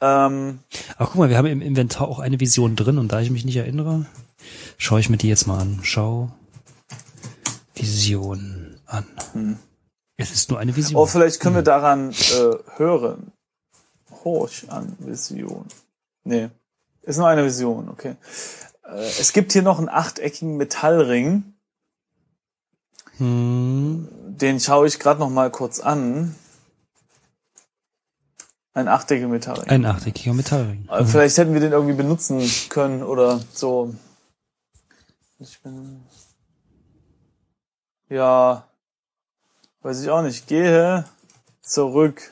Ähm, 0.00 0.60
Ach 0.96 1.08
guck 1.08 1.16
mal, 1.16 1.28
wir 1.28 1.36
haben 1.36 1.46
im 1.46 1.60
Inventar 1.60 2.08
auch 2.08 2.20
eine 2.20 2.40
Vision 2.40 2.76
drin 2.76 2.98
und 2.98 3.12
da 3.12 3.20
ich 3.20 3.30
mich 3.30 3.44
nicht 3.44 3.56
erinnere, 3.56 4.06
schaue 4.78 5.00
ich 5.00 5.10
mir 5.10 5.18
die 5.18 5.28
jetzt 5.28 5.46
mal 5.46 5.58
an. 5.58 5.80
Schau 5.82 6.30
Vision 7.74 8.80
an. 8.86 9.06
Hm. 9.32 9.58
Es 10.20 10.30
ist 10.30 10.50
nur 10.50 10.58
eine 10.58 10.76
Vision. 10.76 11.00
oh, 11.00 11.06
vielleicht 11.06 11.40
können 11.40 11.54
wir 11.54 11.62
daran 11.62 12.10
äh, 12.10 12.76
hören. 12.76 13.32
Horch 14.24 14.66
an 14.68 14.96
Vision. 14.98 15.66
Nee, 16.24 16.50
ist 17.02 17.16
nur 17.16 17.26
eine 17.28 17.44
Vision, 17.44 17.88
okay. 17.88 18.16
Äh, 18.84 19.00
es 19.18 19.32
gibt 19.32 19.52
hier 19.52 19.62
noch 19.62 19.78
einen 19.78 19.88
achteckigen 19.88 20.56
Metallring. 20.56 21.54
hm. 23.16 24.08
Den 24.12 24.60
schaue 24.60 24.86
ich 24.86 24.98
gerade 24.98 25.20
noch 25.20 25.30
mal 25.30 25.50
kurz 25.50 25.80
an. 25.80 26.34
Ein 28.72 28.88
achteckiger 28.88 29.28
Metallring. 29.28 29.68
Ein 29.68 29.84
achteckiger 29.84 30.32
Metallring. 30.32 30.88
Äh, 30.88 31.04
Vielleicht 31.04 31.36
hätten 31.38 31.52
wir 31.52 31.60
den 31.60 31.72
irgendwie 31.72 31.96
benutzen 31.96 32.48
können 32.68 33.02
oder 33.02 33.40
so. 33.52 33.94
Ich 35.38 35.60
bin 35.60 36.02
ja, 38.08 38.68
weiß 39.82 40.02
ich 40.02 40.10
auch 40.10 40.22
nicht. 40.22 40.46
Gehe 40.46 41.04
zurück. 41.62 42.30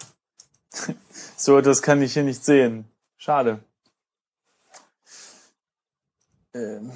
so, 1.37 1.61
das 1.61 1.83
kann 1.83 2.03
ich 2.03 2.13
hier 2.15 2.25
nicht 2.25 2.45
sehen. 2.45 2.85
Schade. 3.17 3.61
Ähm. 6.55 6.91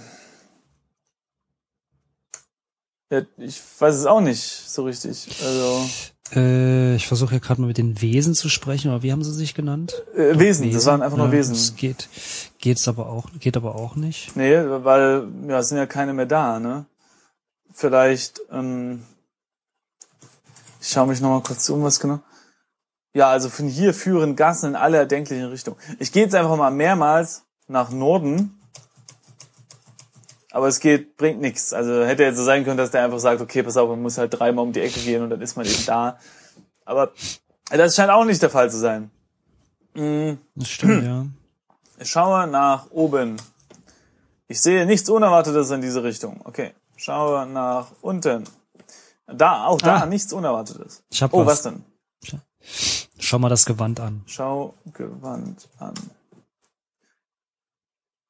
Ja, 3.10 3.22
ich 3.36 3.60
weiß 3.78 3.94
es 3.96 4.06
auch 4.06 4.20
nicht 4.22 4.42
so 4.42 4.84
richtig. 4.84 5.28
Also 5.44 5.86
Äh, 6.34 6.94
ich 6.94 7.06
versuche 7.06 7.34
ja 7.34 7.40
gerade 7.40 7.60
mal 7.60 7.66
mit 7.66 7.76
den 7.76 8.00
Wesen 8.00 8.34
zu 8.34 8.48
sprechen, 8.48 8.90
aber 8.90 9.02
wie 9.02 9.12
haben 9.12 9.22
sie 9.22 9.34
sich 9.34 9.54
genannt? 9.54 10.02
äh, 10.16 10.38
Wesen, 10.38 10.72
das 10.72 10.86
waren 10.86 11.02
einfach 11.02 11.18
nur 11.18 11.26
Ja, 11.26 11.32
Wesen. 11.32 11.52
Das 11.52 11.76
geht, 11.76 12.08
geht's 12.58 12.88
aber 12.88 13.10
auch, 13.10 13.28
geht 13.38 13.56
aber 13.58 13.74
auch 13.74 13.96
nicht. 13.96 14.34
Nee, 14.34 14.56
weil 14.56 15.28
ja, 15.46 15.58
es 15.58 15.68
sind 15.68 15.76
ja 15.76 15.84
keine 15.86 16.14
mehr 16.14 16.24
da, 16.24 16.58
ne? 16.58 16.86
Vielleicht, 17.74 18.40
ähm, 18.50 19.02
ich 20.82 20.88
schaue 20.88 21.06
mich 21.06 21.20
nochmal 21.20 21.42
kurz 21.42 21.68
um, 21.70 21.84
was 21.84 22.00
genau. 22.00 22.18
Ja, 23.14 23.28
also 23.28 23.48
von 23.48 23.68
hier 23.68 23.94
führen 23.94 24.34
Gassen 24.34 24.70
in 24.70 24.76
alle 24.76 24.96
erdenklichen 24.96 25.46
Richtungen. 25.46 25.76
Ich 26.00 26.10
gehe 26.10 26.24
jetzt 26.24 26.34
einfach 26.34 26.56
mal 26.56 26.72
mehrmals 26.72 27.44
nach 27.68 27.90
Norden, 27.90 28.58
aber 30.50 30.66
es 30.66 30.80
geht, 30.80 31.16
bringt 31.16 31.40
nichts. 31.40 31.72
Also 31.72 32.04
hätte 32.04 32.24
jetzt 32.24 32.36
so 32.36 32.44
sein 32.44 32.64
können, 32.64 32.78
dass 32.78 32.90
der 32.90 33.04
einfach 33.04 33.20
sagt, 33.20 33.40
okay, 33.40 33.62
pass 33.62 33.76
auf, 33.76 33.88
man 33.88 34.02
muss 34.02 34.18
halt 34.18 34.36
dreimal 34.36 34.64
um 34.64 34.72
die 34.72 34.80
Ecke 34.80 34.98
gehen 34.98 35.22
und 35.22 35.30
dann 35.30 35.40
ist 35.40 35.56
man 35.56 35.66
eben 35.66 35.86
da. 35.86 36.18
Aber 36.84 37.12
das 37.70 37.94
scheint 37.94 38.10
auch 38.10 38.24
nicht 38.24 38.42
der 38.42 38.50
Fall 38.50 38.68
zu 38.68 38.78
sein. 38.78 39.10
Mm. 39.94 40.32
Das 40.56 40.68
stimmt, 40.68 41.04
ja. 41.04 41.26
Ich 42.00 42.10
schaue 42.10 42.48
nach 42.48 42.90
oben. 42.90 43.36
Ich 44.48 44.60
sehe 44.60 44.84
nichts 44.84 45.08
Unerwartetes 45.08 45.70
in 45.70 45.80
diese 45.80 46.02
Richtung. 46.02 46.40
Okay. 46.42 46.72
Schaue 46.96 47.46
nach 47.46 47.92
unten. 48.00 48.44
Da, 49.26 49.66
auch 49.66 49.80
da, 49.80 50.02
Ah. 50.02 50.06
nichts 50.06 50.32
Unerwartetes. 50.32 51.04
Ich 51.10 51.22
hab 51.22 51.32
oh, 51.32 51.46
was. 51.46 51.46
was 51.46 51.62
denn? 51.62 51.84
Schau 53.18 53.38
mal 53.38 53.48
das 53.48 53.66
Gewand 53.66 53.98
an. 54.00 54.22
Schau 54.26 54.74
Gewand 54.92 55.68
an. 55.78 55.94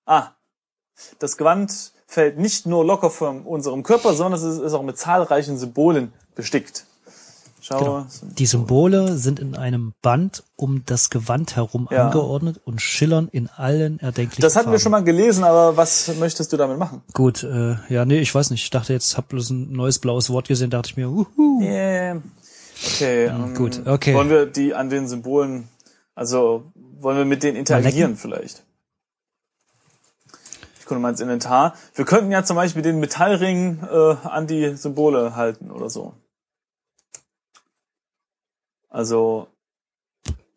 Ah. 0.07 0.33
Das 1.18 1.37
Gewand 1.37 1.92
fällt 2.07 2.38
nicht 2.38 2.66
nur 2.66 2.85
locker 2.85 3.11
von 3.11 3.44
unserem 3.44 3.83
Körper, 3.83 4.14
sondern 4.14 4.40
es 4.40 4.59
ist 4.59 4.72
auch 4.74 4.83
mit 4.83 4.98
zahlreichen 4.98 5.59
Symbolen 5.59 6.12
bestickt. 6.35 6.87
Schau. 7.64 7.79
Genau. 7.79 8.07
Die 8.38 8.46
Symbole 8.46 9.16
sind 9.16 9.38
in 9.38 9.55
einem 9.55 9.92
Band 10.03 10.42
um 10.57 10.83
das 10.85 11.11
Gewand 11.11 11.55
herum 11.55 11.87
Ja. 11.92 12.07
angeordnet 12.07 12.61
und 12.64 12.83
schillern 12.83 13.29
in 13.31 13.48
allen 13.48 14.01
erdenklichen 14.01 14.42
Das 14.42 14.57
hatten 14.57 14.66
wir 14.66 14.72
Farben. 14.72 14.83
schon 14.83 14.92
mal 14.92 15.05
gelesen, 15.05 15.44
aber 15.44 15.77
was 15.77 16.12
möchtest 16.18 16.53
du 16.53 16.57
damit 16.57 16.77
machen? 16.79 17.03
Gut, 17.14 17.44
äh, 17.44 17.77
ja, 17.88 18.05
nee, 18.05 18.18
ich 18.18 18.35
weiß 18.35 18.51
nicht. 18.51 18.64
Ich 18.64 18.70
dachte 18.70 18.92
jetzt, 18.92 19.16
hab 19.16 19.29
bloß 19.29 19.51
ein 19.51 19.72
neues 19.72 20.01
blaues 20.01 20.29
Wort 20.31 20.48
gesehen, 20.48 20.70
dachte 20.70 20.88
ich 20.90 20.96
mir, 20.96 21.09
uhu. 21.09 21.62
Yeah. 21.62 22.20
Okay. 22.85 23.27
ähm, 23.27 23.55
gut, 23.55 23.83
okay. 23.87 24.12
Wollen 24.14 24.29
wir 24.29 24.46
die 24.46 24.75
an 24.75 24.90
den 24.90 25.07
Symbolen, 25.07 25.68
also 26.16 26.64
wollen 26.98 27.16
wir 27.16 27.25
mit 27.25 27.44
denen 27.44 27.57
interagieren 27.57 28.16
vielleicht? 28.16 28.64
Ich 30.81 30.87
gucke 30.87 31.01
mal 31.01 31.11
ins 31.11 31.20
Inventar. 31.20 31.75
Wir 31.94 32.05
könnten 32.05 32.33
ja 32.33 32.42
zum 32.42 32.57
Beispiel 32.57 32.83
den 32.83 32.98
Metallring 32.98 33.79
äh, 33.88 34.16
an 34.27 34.48
die 34.48 34.75
Symbole 34.77 35.37
halten 35.37 35.70
oder 35.70 35.88
so. 35.88 36.12
Also, 38.92 39.48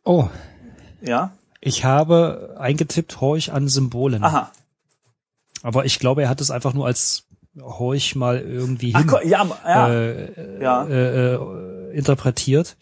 Oh, 0.03 0.27
ja. 1.01 1.31
ich 1.61 1.83
habe 1.85 2.55
eingetippt, 2.59 3.21
horch 3.21 3.51
an 3.53 3.67
Symbolen. 3.69 4.23
Aha. 4.23 4.51
Aber 5.63 5.85
ich 5.85 5.97
glaube, 5.99 6.23
er 6.23 6.29
hat 6.29 6.41
es 6.41 6.51
einfach 6.51 6.73
nur 6.73 6.85
als 6.85 7.23
horch 7.59 8.15
mal 8.15 8.39
irgendwie 8.41 8.91
Ach, 8.93 8.99
hin 8.99 9.07
ko- 9.07 9.21
ja, 9.23 9.47
ja. 9.65 9.89
äh, 9.89 10.61
ja. 10.61 10.85
äh, 10.85 11.33
äh, 11.35 11.97
interpretiert. 11.97 12.75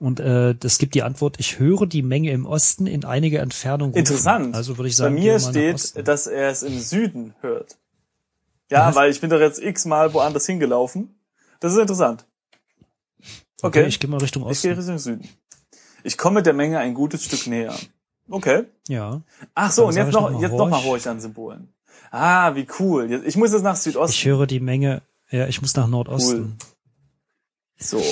Und 0.00 0.18
äh, 0.18 0.54
das 0.56 0.78
gibt 0.78 0.94
die 0.94 1.02
Antwort, 1.04 1.36
ich 1.38 1.58
höre 1.60 1.86
die 1.86 2.02
Menge 2.02 2.32
im 2.32 2.44
Osten 2.46 2.86
in 2.86 3.04
einiger 3.04 3.40
Entfernung. 3.40 3.90
rufen. 3.90 3.98
Interessant. 4.00 4.54
Also 4.56 4.76
würde 4.76 4.88
ich 4.88 4.96
Bei 4.96 5.04
sagen, 5.04 5.14
mir 5.14 5.34
mal 5.34 5.40
nach 5.40 5.50
steht, 5.50 6.08
dass 6.08 6.26
er 6.26 6.48
es 6.50 6.62
im 6.64 6.78
Süden 6.80 7.34
hört. 7.42 7.76
Ja, 8.70 8.88
Was? 8.88 8.96
weil 8.96 9.10
ich 9.10 9.20
bin 9.20 9.30
doch 9.30 9.40
jetzt 9.40 9.62
x-mal 9.62 10.12
woanders 10.14 10.46
hingelaufen. 10.46 11.14
Das 11.60 11.72
ist 11.72 11.78
interessant. 11.78 12.24
Okay. 13.62 13.86
ich 13.86 14.00
gehe 14.00 14.08
mal 14.10 14.18
Richtung 14.18 14.42
Ich 14.50 14.62
gehe 14.62 14.72
Osten. 14.72 14.80
Richtung 14.80 14.98
Süden. 14.98 15.28
Ich 16.02 16.16
komme 16.16 16.42
der 16.42 16.54
Menge 16.54 16.78
ein 16.78 16.94
gutes 16.94 17.24
Stück 17.24 17.46
näher. 17.46 17.74
Okay. 18.28 18.64
Ja. 18.88 19.20
Ach 19.54 19.70
so, 19.72 19.82
Dann 19.82 19.88
und 19.90 19.96
jetzt 19.96 20.12
noch, 20.14 20.22
noch 20.22 20.30
mal 20.30 20.42
jetzt 20.42 20.52
noch 20.52 20.68
mal 20.68 20.76
Horch. 20.78 20.86
Horch 20.86 21.08
an 21.08 21.20
Symbolen. 21.20 21.68
Ah, 22.10 22.54
wie 22.54 22.66
cool. 22.78 23.22
Ich 23.26 23.36
muss 23.36 23.52
jetzt 23.52 23.62
nach 23.62 23.76
Südosten. 23.76 24.12
Ich 24.14 24.24
höre 24.24 24.46
die 24.46 24.60
Menge, 24.60 25.02
ja, 25.30 25.46
ich 25.46 25.60
muss 25.62 25.74
nach 25.76 25.86
Nordosten. 25.86 26.56
so. 27.78 28.02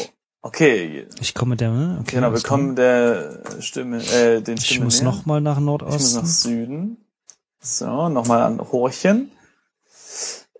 Okay. 0.40 1.06
Ich 1.20 1.34
komme 1.34 1.56
der, 1.56 1.72
ne? 1.72 1.98
okay, 2.00 2.16
Genau, 2.16 2.32
wir 2.32 2.40
kommen 2.42 2.76
der 2.76 3.42
Stimme, 3.61 3.98
äh, 3.98 4.40
den 4.40 4.44
klar. 4.44 4.56
Ich 4.56 4.66
Stimmen 4.66 4.84
muss 4.84 5.00
näher. 5.02 5.11
noch 5.11 5.26
mal 5.26 5.40
nach 5.40 5.58
Ich 5.58 5.64
muss 5.64 5.88
nach 5.88 5.90
Nordosten. 5.90 6.26
Süden. 6.26 6.96
So, 7.61 8.08
nochmal 8.08 8.42
an 8.42 8.61
Horchen. 8.61 9.32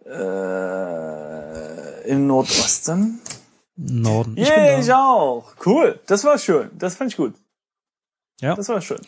Äh, 0.05 2.11
Im 2.11 2.27
Nordosten. 2.27 3.21
Norden. 3.79 4.37
Ich 4.37 4.49
Yay, 4.49 4.73
bin 4.73 4.81
ich 4.81 4.87
da. 4.87 5.07
auch. 5.07 5.55
Cool. 5.65 6.01
Das 6.07 6.25
war 6.25 6.37
schön. 6.39 6.71
Das 6.77 6.97
fand 6.97 7.13
ich 7.13 7.17
gut. 7.17 7.35
Ja. 8.41 8.55
Das 8.55 8.69
war 8.69 8.81
schön. 8.81 9.01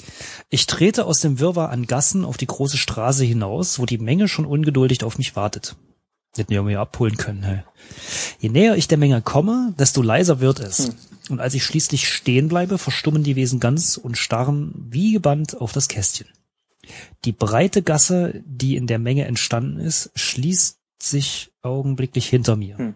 Ich 0.49 0.67
trete 0.67 1.05
aus 1.07 1.21
dem 1.21 1.39
Wirrwarr 1.39 1.71
an 1.71 1.87
Gassen 1.87 2.25
auf 2.25 2.37
die 2.37 2.47
große 2.47 2.77
Straße 2.77 3.25
hinaus, 3.25 3.79
wo 3.79 3.87
die 3.87 3.99
Menge 3.99 4.29
schon 4.29 4.47
ungeduldig 4.47 5.05
auf 5.05 5.19
mich 5.19 5.37
wartet. 5.37 5.77
Hätten 6.37 6.51
wir 6.51 6.63
mir 6.63 6.81
abholen 6.81 7.17
können, 7.17 7.43
hey. 7.43 7.63
Je 8.39 8.49
näher 8.49 8.77
ich 8.77 8.87
der 8.87 8.99
Menge 8.99 9.21
komme, 9.21 9.75
desto 9.79 10.03
leiser 10.03 10.39
wird 10.41 10.61
es. 10.61 10.87
Hm. 10.87 10.95
Und 11.31 11.41
als 11.41 11.55
ich 11.55 11.65
schließlich 11.65 12.09
stehen 12.09 12.49
bleibe, 12.49 12.79
verstummen 12.79 13.23
die 13.25 13.37
Wesen 13.37 13.61
ganz 13.61 13.97
und 13.97 14.17
starren 14.17 14.73
wie 14.91 15.13
gebannt 15.13 15.61
auf 15.61 15.73
das 15.73 15.89
Kästchen. 15.89 16.29
Die 17.25 17.33
breite 17.33 17.83
Gasse, 17.83 18.43
die 18.47 18.77
in 18.77 18.87
der 18.87 18.99
Menge 18.99 19.25
entstanden 19.27 19.79
ist, 19.79 20.11
schließt 20.15 20.79
sich 21.01 21.53
augenblicklich 21.63 22.29
hinter 22.29 22.57
mir. 22.57 22.79
Hm. 22.79 22.95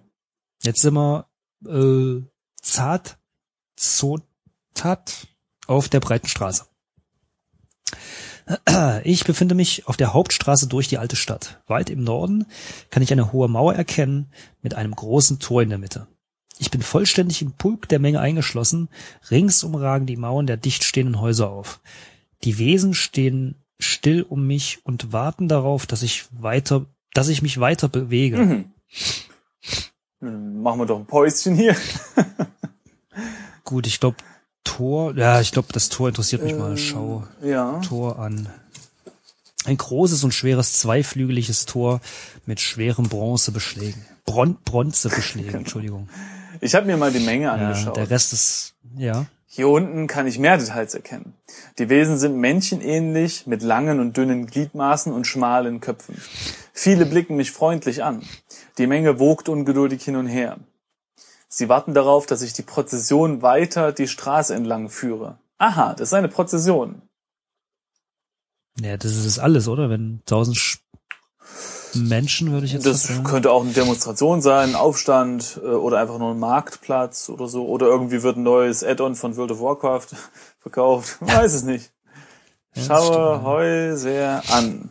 Jetzt 0.62 0.82
sind 0.82 0.94
wir 0.94 1.26
äh, 1.66 2.22
zart, 2.60 3.18
zotat 3.76 5.28
auf 5.66 5.88
der 5.88 6.00
breiten 6.00 6.28
Straße. 6.28 6.66
Ich 9.04 9.24
befinde 9.24 9.54
mich 9.54 9.88
auf 9.88 9.96
der 9.96 10.12
Hauptstraße 10.12 10.66
durch 10.66 10.88
die 10.88 10.98
alte 10.98 11.16
Stadt. 11.16 11.62
Weit 11.66 11.88
im 11.88 12.04
Norden 12.04 12.44
kann 12.90 13.02
ich 13.02 13.10
eine 13.10 13.32
hohe 13.32 13.48
Mauer 13.48 13.74
erkennen 13.74 14.30
mit 14.60 14.74
einem 14.74 14.94
großen 14.94 15.38
Tor 15.38 15.62
in 15.62 15.70
der 15.70 15.78
Mitte. 15.78 16.06
Ich 16.58 16.70
bin 16.70 16.82
vollständig 16.82 17.40
im 17.40 17.52
Pulk 17.52 17.88
der 17.88 17.98
Menge 17.98 18.20
eingeschlossen. 18.20 18.88
Rings 19.30 19.64
umragen 19.64 20.06
die 20.06 20.16
Mauern 20.16 20.46
der 20.46 20.58
dicht 20.58 20.84
stehenden 20.84 21.20
Häuser 21.20 21.50
auf. 21.50 21.80
Die 22.44 22.58
Wesen 22.58 22.92
stehen 22.94 23.64
still 23.78 24.22
um 24.22 24.46
mich 24.46 24.84
und 24.84 25.12
warten 25.12 25.48
darauf, 25.48 25.86
dass 25.86 26.02
ich 26.02 26.26
weiter, 26.30 26.86
dass 27.12 27.28
ich 27.28 27.42
mich 27.42 27.58
weiter 27.60 27.88
bewege. 27.88 28.36
Mhm. 28.36 28.64
Machen 30.64 30.80
wir 30.80 30.86
doch 30.86 30.98
ein 30.98 31.04
Päuschen 31.04 31.54
hier. 31.56 31.76
Gut, 33.64 33.86
ich 33.86 34.00
glaube 34.00 34.16
Tor, 34.64 35.14
ja, 35.14 35.38
ich 35.42 35.52
glaube 35.52 35.68
das 35.74 35.90
Tor 35.90 36.08
interessiert 36.08 36.42
mich 36.42 36.54
mal. 36.56 36.74
Schau 36.78 37.24
Ja. 37.42 37.80
Tor 37.80 38.18
an. 38.18 38.48
Ein 39.66 39.76
großes 39.76 40.24
und 40.24 40.32
schweres 40.32 40.72
zweiflügeliges 40.80 41.66
Tor 41.66 42.00
mit 42.46 42.60
schweren 42.60 43.10
Bronzebeschlägen. 43.10 44.06
Bron 44.24 44.56
Bronzebeschlägen, 44.64 45.54
Entschuldigung. 45.60 46.08
Ich 46.62 46.74
habe 46.74 46.86
mir 46.86 46.96
mal 46.96 47.12
die 47.12 47.20
Menge 47.20 47.44
Ja, 47.44 47.52
angeschaut. 47.52 47.98
der 47.98 48.08
Rest 48.08 48.32
ist, 48.32 48.72
ja. 48.96 49.26
Hier 49.56 49.68
unten 49.68 50.08
kann 50.08 50.26
ich 50.26 50.40
mehr 50.40 50.58
Details 50.58 50.94
erkennen. 50.94 51.32
Die 51.78 51.88
Wesen 51.88 52.18
sind 52.18 52.36
menschenähnlich 52.36 53.46
mit 53.46 53.62
langen 53.62 54.00
und 54.00 54.16
dünnen 54.16 54.48
Gliedmaßen 54.48 55.12
und 55.12 55.28
schmalen 55.28 55.78
Köpfen. 55.78 56.20
Viele 56.72 57.06
blicken 57.06 57.36
mich 57.36 57.52
freundlich 57.52 58.02
an. 58.02 58.24
Die 58.78 58.88
Menge 58.88 59.20
wogt 59.20 59.48
ungeduldig 59.48 60.02
hin 60.02 60.16
und 60.16 60.26
her. 60.26 60.58
Sie 61.46 61.68
warten 61.68 61.94
darauf, 61.94 62.26
dass 62.26 62.42
ich 62.42 62.52
die 62.52 62.62
Prozession 62.62 63.42
weiter 63.42 63.92
die 63.92 64.08
Straße 64.08 64.52
entlang 64.52 64.88
führe. 64.88 65.38
Aha, 65.58 65.94
das 65.94 66.08
ist 66.08 66.14
eine 66.14 66.26
Prozession. 66.26 67.02
Ja, 68.80 68.96
das 68.96 69.14
ist 69.14 69.38
alles, 69.38 69.68
oder? 69.68 69.88
Wenn 69.88 70.20
tausend 70.26 70.56
Menschen, 71.96 72.52
würde 72.52 72.66
ich 72.66 72.72
jetzt 72.72 72.86
Das 72.86 73.04
sagen. 73.04 73.24
könnte 73.24 73.50
auch 73.50 73.62
eine 73.62 73.72
Demonstration 73.72 74.42
sein, 74.42 74.70
ein 74.70 74.74
Aufstand 74.74 75.60
äh, 75.62 75.66
oder 75.66 75.98
einfach 75.98 76.18
nur 76.18 76.32
ein 76.32 76.38
Marktplatz 76.38 77.28
oder 77.28 77.48
so. 77.48 77.66
Oder 77.66 77.86
irgendwie 77.86 78.22
wird 78.22 78.36
ein 78.36 78.42
neues 78.42 78.82
Add-on 78.84 79.14
von 79.14 79.36
World 79.36 79.52
of 79.52 79.60
Warcraft 79.60 80.08
verkauft. 80.60 81.16
Weiß 81.20 81.54
es 81.54 81.62
nicht. 81.62 81.92
Das 82.74 82.86
Schaue. 82.86 83.42
Häuser 83.42 84.42
an. 84.50 84.90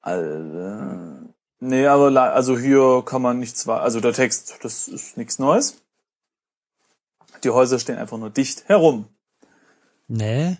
Also, 0.00 1.28
nee, 1.60 1.86
aber 1.86 2.32
also 2.32 2.58
hier 2.58 3.02
kann 3.04 3.20
man 3.20 3.38
nichts 3.38 3.68
Also 3.68 4.00
der 4.00 4.14
Text, 4.14 4.58
das 4.62 4.88
ist 4.88 5.16
nichts 5.18 5.38
Neues. 5.38 5.82
Die 7.44 7.50
Häuser 7.50 7.78
stehen 7.78 7.98
einfach 7.98 8.16
nur 8.18 8.30
dicht 8.30 8.68
herum. 8.68 9.06
Nee. 10.06 10.56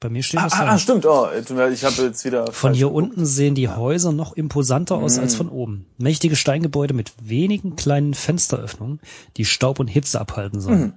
Bei 0.00 0.08
mir 0.08 0.22
steht 0.22 0.38
Ah, 0.40 0.44
was 0.44 0.52
ah, 0.52 0.66
ah, 0.66 0.78
stimmt. 0.78 1.06
Oh, 1.06 1.26
ich 1.34 1.84
habe 1.84 2.02
jetzt 2.02 2.24
wieder 2.24 2.52
Von 2.52 2.72
hier 2.72 2.86
geguckt. 2.86 3.04
unten 3.10 3.26
sehen 3.26 3.54
die 3.56 3.68
Häuser 3.68 4.12
noch 4.12 4.32
imposanter 4.34 4.96
aus 4.96 5.18
als 5.18 5.34
Mm. 5.34 5.36
von 5.38 5.48
oben. 5.48 5.86
Mächtige 5.98 6.36
Steingebäude 6.36 6.94
mit 6.94 7.12
wenigen 7.20 7.74
kleinen 7.74 8.14
Fensteröffnungen, 8.14 9.00
die 9.36 9.44
Staub 9.44 9.80
und 9.80 9.88
Hitze 9.88 10.20
abhalten 10.20 10.60
sollen. 10.60 10.80
Mhm. 10.80 10.92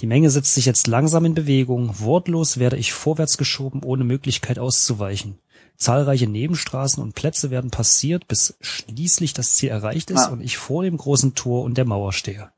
Die 0.00 0.06
Menge 0.06 0.30
setzt 0.30 0.54
sich 0.54 0.66
jetzt 0.66 0.88
langsam 0.88 1.24
in 1.24 1.34
Bewegung. 1.34 1.94
Wortlos 2.00 2.58
werde 2.58 2.76
ich 2.78 2.92
vorwärts 2.92 3.36
geschoben, 3.38 3.82
ohne 3.84 4.02
Möglichkeit 4.04 4.58
auszuweichen. 4.58 5.38
Zahlreiche 5.76 6.26
Nebenstraßen 6.26 7.02
und 7.02 7.14
Plätze 7.14 7.50
werden 7.50 7.70
passiert, 7.70 8.26
bis 8.26 8.56
schließlich 8.60 9.34
das 9.34 9.54
Ziel 9.54 9.68
erreicht 9.68 10.10
ist 10.10 10.26
Ah. 10.26 10.32
und 10.32 10.40
ich 10.40 10.56
vor 10.56 10.82
dem 10.82 10.96
großen 10.96 11.34
Tor 11.34 11.62
und 11.62 11.76
der 11.78 11.84
Mauer 11.84 12.12
stehe. 12.12 12.50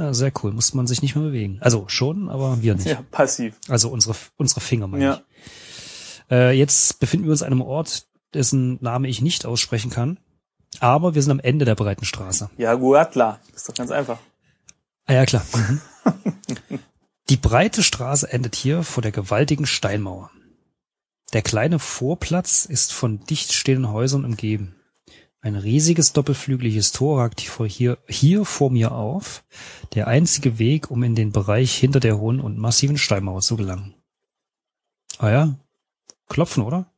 Ja, 0.00 0.14
sehr 0.14 0.32
cool. 0.42 0.52
Muss 0.52 0.72
man 0.74 0.86
sich 0.86 1.02
nicht 1.02 1.14
mehr 1.14 1.24
bewegen. 1.24 1.58
Also 1.60 1.84
schon, 1.88 2.28
aber 2.30 2.62
wir 2.62 2.74
nicht. 2.74 2.86
Ja, 2.86 3.02
passiv. 3.10 3.54
Also 3.68 3.90
unsere, 3.90 4.14
unsere 4.36 4.60
Finger 4.60 4.86
meine 4.86 5.04
Ja. 5.04 5.14
ich. 5.14 6.22
Äh, 6.30 6.52
jetzt 6.52 7.00
befinden 7.00 7.26
wir 7.26 7.32
uns 7.32 7.42
an 7.42 7.52
einem 7.52 7.60
Ort, 7.62 8.06
dessen 8.32 8.78
Name 8.80 9.08
ich 9.08 9.20
nicht 9.20 9.44
aussprechen 9.44 9.90
kann. 9.90 10.18
Aber 10.78 11.14
wir 11.14 11.22
sind 11.22 11.32
am 11.32 11.40
Ende 11.40 11.64
der 11.64 11.74
breiten 11.74 12.04
Straße. 12.04 12.48
Ja, 12.56 12.74
Guatla. 12.74 13.40
Ist 13.54 13.68
doch 13.68 13.74
ganz 13.74 13.90
einfach. 13.90 14.18
Ah 15.06 15.12
ja, 15.14 15.26
klar. 15.26 15.44
Mhm. 15.54 15.80
Die 17.28 17.36
breite 17.36 17.82
Straße 17.82 18.32
endet 18.32 18.56
hier 18.56 18.82
vor 18.82 19.02
der 19.02 19.12
gewaltigen 19.12 19.66
Steinmauer. 19.66 20.30
Der 21.32 21.42
kleine 21.42 21.78
Vorplatz 21.78 22.64
ist 22.64 22.92
von 22.92 23.20
dicht 23.26 23.52
stehenden 23.52 23.92
Häusern 23.92 24.24
umgeben. 24.24 24.74
Ein 25.42 25.56
riesiges 25.56 26.12
doppelflügeliges 26.12 26.92
Tor 26.92 27.20
ragt 27.20 27.40
hier, 27.40 28.44
vor 28.44 28.70
mir 28.70 28.92
auf. 28.92 29.42
Der 29.94 30.06
einzige 30.06 30.58
Weg, 30.58 30.90
um 30.90 31.02
in 31.02 31.14
den 31.14 31.32
Bereich 31.32 31.74
hinter 31.74 31.98
der 31.98 32.18
hohen 32.18 32.40
und 32.40 32.58
massiven 32.58 32.98
Steinmauer 32.98 33.40
zu 33.40 33.56
gelangen. 33.56 33.94
Ah 35.18 35.30
ja, 35.30 35.54
klopfen, 36.28 36.62
oder? 36.62 36.92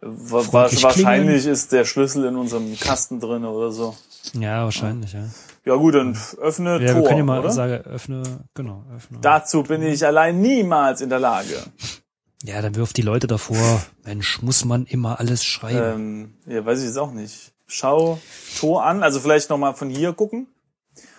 Freundlich 0.00 0.82
Wahrscheinlich 0.82 1.46
ist 1.46 1.72
der 1.72 1.84
Schlüssel 1.84 2.24
in 2.24 2.36
unserem 2.36 2.78
Kasten 2.78 3.20
drin 3.20 3.44
oder 3.44 3.70
so. 3.70 3.96
Ja, 4.34 4.64
wahrscheinlich, 4.64 5.12
ja. 5.12 5.28
Ja 5.64 5.74
gut, 5.74 5.94
dann 5.94 6.16
öffne 6.40 6.74
Ja, 6.74 6.80
wir 6.80 6.92
Tor, 6.94 7.04
können 7.04 7.18
ja 7.18 7.24
mal 7.24 7.40
oder? 7.40 7.50
sagen, 7.50 7.74
öffne, 7.84 8.22
genau, 8.54 8.84
öffne. 8.96 9.18
Dazu 9.20 9.62
bin 9.62 9.82
ich 9.82 10.04
allein 10.04 10.40
niemals 10.40 11.00
in 11.00 11.10
der 11.10 11.20
Lage. 11.20 11.62
Ja, 12.42 12.62
dann 12.62 12.74
wirft 12.74 12.96
die 12.96 13.02
Leute 13.02 13.26
davor, 13.26 13.82
Mensch, 14.04 14.40
muss 14.42 14.64
man 14.64 14.86
immer 14.86 15.20
alles 15.20 15.44
schreiben. 15.44 16.34
Ähm, 16.46 16.54
ja, 16.54 16.64
weiß 16.64 16.80
ich 16.80 16.86
jetzt 16.86 16.98
auch 16.98 17.12
nicht. 17.12 17.52
Schau 17.66 18.18
Tor 18.58 18.84
an, 18.84 19.02
also 19.02 19.20
vielleicht 19.20 19.50
nochmal 19.50 19.74
von 19.74 19.90
hier 19.90 20.12
gucken. 20.12 20.48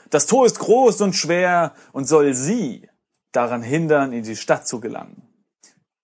Das 0.10 0.25
Tor 0.25 0.45
ist 0.45 0.60
groß 0.60 0.99
und 1.01 1.13
schwer 1.13 1.73
und 1.93 2.07
soll 2.07 2.34
sie 2.34 2.89
daran 3.31 3.62
hindern, 3.62 4.13
in 4.13 4.23
die 4.23 4.36
Stadt 4.36 4.67
zu 4.67 4.79
gelangen. 4.81 5.23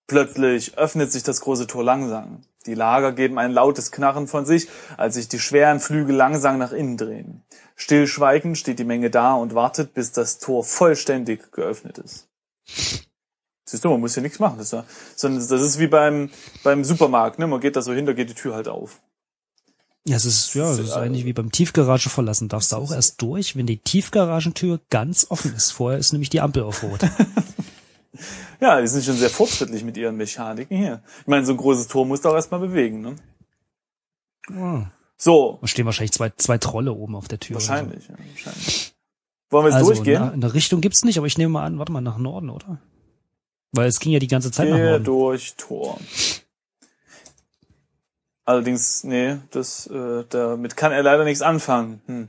Plötzlich 0.08 0.78
öffnet 0.78 1.12
sich 1.12 1.24
das 1.24 1.42
große 1.42 1.68
Tor 1.68 1.84
langsam. 1.84 2.42
Die 2.66 2.76
Lager 2.76 3.12
geben 3.12 3.38
ein 3.40 3.52
lautes 3.52 3.92
Knarren 3.92 4.28
von 4.28 4.46
sich, 4.46 4.70
als 4.96 5.16
sich 5.16 5.28
die 5.28 5.40
schweren 5.40 5.82
Flügel 5.82 6.16
langsam 6.16 6.58
nach 6.58 6.72
innen 6.72 6.96
drehen. 6.96 7.44
Stillschweigend 7.76 8.58
steht 8.58 8.80
die 8.80 8.86
Menge 8.86 9.10
da 9.10 9.34
und 9.34 9.56
wartet, 9.56 9.94
bis 9.94 10.12
das 10.14 10.40
Tor 10.40 10.64
vollständig 10.64 11.52
geöffnet 11.52 11.98
ist. 11.98 12.30
Siehst 13.70 13.84
du, 13.84 13.90
man 13.90 14.00
muss 14.00 14.14
hier 14.14 14.24
nichts 14.24 14.40
machen. 14.40 14.58
Das 14.58 14.68
ist, 14.68 14.72
ja, 14.74 14.86
sondern 15.16 15.42
das 15.48 15.62
ist 15.62 15.78
wie 15.78 15.88
beim, 15.88 16.30
beim 16.64 16.84
Supermarkt. 16.86 17.38
Ne? 17.38 17.48
Man 17.48 17.60
geht 17.60 17.76
da 17.76 17.82
so 17.82 17.92
hin, 17.94 18.06
da 18.06 18.14
geht 18.14 18.30
die 18.30 18.34
Tür 18.34 18.56
halt 18.56 18.68
auf. 18.70 19.02
Ja, 20.08 20.16
es 20.16 20.24
ist, 20.24 20.54
ja, 20.54 20.72
es 20.72 20.80
ist 20.80 20.94
eigentlich 20.94 21.26
wie 21.26 21.34
beim 21.34 21.52
Tiefgarage 21.52 22.10
verlassen. 22.10 22.48
Darfst 22.48 22.72
du 22.72 22.78
auch 22.78 22.94
erst 22.94 23.22
durch, 23.22 23.58
wenn 23.58 23.66
die 23.66 23.80
Tiefgaragentür 23.80 24.80
ganz 24.90 25.28
offen 25.30 25.54
ist. 25.54 25.72
Vorher 25.72 26.00
ist 26.00 26.14
nämlich 26.14 26.30
die 26.30 26.40
Ampel 26.40 26.64
auf 26.64 26.82
Rot. 26.84 27.02
Ja, 28.60 28.82
die 28.82 28.88
sind 28.88 29.06
schon 29.06 29.16
sehr 29.18 29.30
fortschrittlich 29.30 29.84
mit 29.84 29.98
ihren 29.98 30.16
Mechaniken 30.18 30.76
hier. 30.76 31.04
Ich 31.22 31.28
meine, 31.28 31.46
so 31.46 31.52
ein 31.54 31.58
großes 31.58 31.88
Tor 31.88 32.08
musst 32.08 32.26
du 32.26 32.30
auch 32.30 32.34
erstmal 32.34 32.60
bewegen. 32.60 33.02
Ne? 33.02 33.16
Ah. 34.52 34.88
So, 35.18 35.60
Da 35.62 35.68
stehen 35.68 35.86
wahrscheinlich 35.86 36.14
zwei, 36.14 36.32
zwei 36.38 36.58
Trolle 36.58 36.94
oben 36.94 37.16
auf 37.16 37.28
der 37.28 37.40
Tür. 37.40 37.56
wahrscheinlich, 37.56 38.08
ja, 38.08 38.16
wahrscheinlich. 38.18 38.96
Wollen 39.52 39.66
wir 39.66 39.72
So. 39.72 39.78
jetzt 39.78 39.88
Also, 39.90 39.94
durchgehen? 39.94 40.22
na, 40.22 40.32
eine 40.32 40.54
Richtung 40.56 40.82
gibt's 40.82 41.04
nicht, 41.06 41.20
aber 41.20 41.28
ich 41.28 41.38
nehme 41.38 41.54
mal 41.54 41.66
an, 41.66 41.78
warte 41.78 41.92
mal, 41.92 42.02
nach 42.02 42.18
Norden, 42.18 42.50
oder? 42.50 42.80
Weil 43.72 43.88
es 43.88 44.00
ging 44.00 44.12
ja 44.12 44.20
die 44.20 44.28
ganze 44.28 44.52
Zeit 44.52 44.70
nach 44.70 44.78
Gehe 44.78 44.90
Norden. 44.92 45.04
durch 45.04 45.56
Tor. 45.56 46.00
Allerdings, 48.46 49.04
nee, 49.04 49.38
das, 49.52 49.88
äh, 49.88 50.24
damit 50.30 50.78
kann 50.78 50.94
er 50.94 51.04
leider 51.04 51.26
nichts 51.26 51.42
anfangen. 51.42 52.02
Hm. 52.06 52.28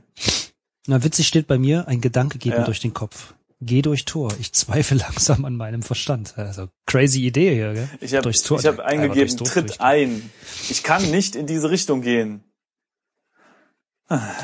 Na, 0.87 1.01
witzig 1.03 1.27
steht 1.27 1.47
bei 1.47 1.57
mir, 1.57 1.87
ein 1.87 2.01
Gedanke 2.01 2.37
geht 2.39 2.53
Ja. 2.53 2.59
mir 2.59 2.65
durch 2.65 2.81
den 2.81 2.93
Kopf. 2.93 3.33
Geh 3.61 3.81
durch 3.81 4.05
Tor. 4.05 4.31
Ich 4.39 4.53
zweifle 4.53 4.97
langsam 4.97 5.45
an 5.45 5.55
meinem 5.55 5.81
Verstand. 5.81 6.37
Also 6.37 6.67
crazy 6.85 7.25
Idee 7.25 7.53
hier, 7.53 7.73
gell? 7.73 7.89
Ich 8.01 8.13
habe 8.15 8.31
hab 8.31 8.79
eingegeben, 8.79 9.37
Tor 9.37 9.47
tritt 9.47 9.79
ein. 9.81 10.29
Ich 10.69 10.83
kann 10.83 11.09
nicht 11.09 11.35
in 11.35 11.47
diese 11.47 11.69
Richtung 11.69 12.01
gehen. 12.01 12.43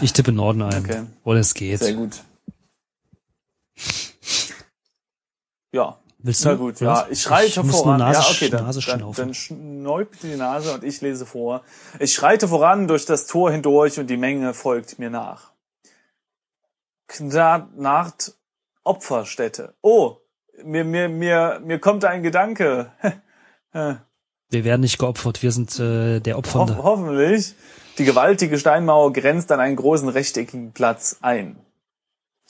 Ich 0.02 0.14
tippe 0.14 0.32
Norden 0.32 0.62
ein. 0.62 0.84
Okay. 0.86 1.04
Oder 1.24 1.40
es 1.40 1.54
geht. 1.56 1.80
Sehr 1.80 1.94
gut. 1.96 2.22
Ja, 5.72 6.00
Willst 6.26 6.44
du? 6.44 6.50
na 6.50 6.56
gut, 6.56 6.82
was? 6.82 6.82
ja. 6.82 7.08
Ich 7.12 7.22
schreite 7.22 7.64
muss 7.64 7.82
voran. 7.82 8.00
Nase, 8.00 8.20
ja, 8.20 8.26
okay, 8.32 8.50
dann, 8.50 8.66
Nase 8.66 8.82
dann, 8.82 9.12
dann 9.14 9.34
schnäubt 9.36 10.24
die 10.24 10.36
Nase 10.36 10.74
und 10.74 10.84
ich 10.84 11.00
lese 11.02 11.28
vor. 11.28 11.62
Ich 12.00 12.14
schreite 12.14 12.48
voran 12.48 12.88
durch 12.88 13.06
das 13.06 13.28
Tor 13.28 13.52
hindurch 13.52 14.00
und 14.00 14.10
die 14.10 14.18
Menge 14.18 14.56
folgt 14.56 14.98
mir 14.98 15.12
nach. 15.12 15.52
Knarrt 17.08 18.34
Opferstätte. 18.84 19.76
Oh, 19.82 20.18
mir, 20.64 20.84
mir, 20.84 21.10
mir, 21.10 21.62
mir 21.64 21.78
kommt 21.78 22.04
ein 22.06 22.24
Gedanke. 22.24 22.92
Wir 24.50 24.64
werden 24.64 24.82
nicht 24.82 25.00
geopfert. 25.00 25.44
Wir 25.44 25.52
sind 25.52 25.78
äh, 25.80 26.22
der 26.22 26.36
Ho 26.36 26.40
Opfernde. 26.40 26.78
hoffentlich. 26.82 27.56
Die 27.98 28.06
gewaltige 28.06 28.58
Steinmauer 28.58 29.12
grenzt 29.12 29.52
an 29.52 29.60
einen 29.60 29.76
großen 29.76 30.08
rechteckigen 30.08 30.72
Platz 30.72 31.18
ein. 31.20 31.58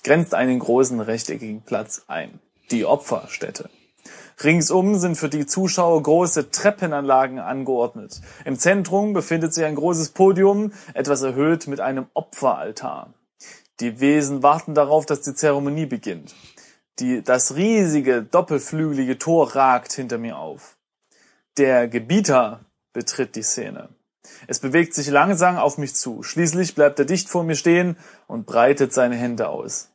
Grenzt 0.03 0.35
einen 0.35 0.59
großen 0.59 0.99
rechteckigen 0.99 1.63
Platz 1.63 2.03
ein. 2.07 2.39
Die 2.71 2.86
Opferstätte. 2.86 3.69
Ringsum 4.43 4.97
sind 4.97 5.15
für 5.15 5.30
die 5.30 5.45
Zuschauer 5.45 6.01
große 6.04 6.51
Treppenanlagen 6.51 7.39
angeordnet. 7.39 8.21
Im 8.43 8.58
Zentrum 8.58 9.13
befindet 9.13 9.54
sich 9.54 9.63
ein 9.63 9.75
großes 9.75 10.10
Podium, 10.10 10.73
etwas 10.93 11.21
erhöht 11.21 11.67
mit 11.67 11.80
einem 11.80 12.08
Opferaltar. 12.13 13.13
Die 13.80 13.99
Wesen 13.99 14.43
warten 14.43 14.73
darauf, 14.73 15.06
dass 15.06 15.21
die 15.21 15.36
Zeremonie 15.36 15.86
beginnt. 15.86 16.36
Die, 16.99 17.21
das 17.21 17.56
riesige, 17.56 18.23
doppelflügelige 18.23 19.17
Tor 19.17 19.56
ragt 19.56 19.93
hinter 19.93 20.17
mir 20.17 20.38
auf. 20.38 20.78
Der 21.58 21.88
Gebieter 21.88 22.65
betritt 22.93 23.36
die 23.36 23.43
Szene. 23.43 23.89
Es 24.47 24.60
bewegt 24.60 24.93
sich 24.93 25.10
langsam 25.10 25.58
auf 25.58 25.78
mich 25.78 25.93
zu. 25.93 26.23
Schließlich 26.23 26.75
bleibt 26.75 26.99
er 26.99 27.06
dicht 27.06 27.30
vor 27.30 27.43
mir 27.43 27.56
stehen 27.56 27.97
und 28.28 28.45
breitet 28.45 28.93
seine 28.93 29.15
Hände 29.15 29.49
aus. 29.49 29.91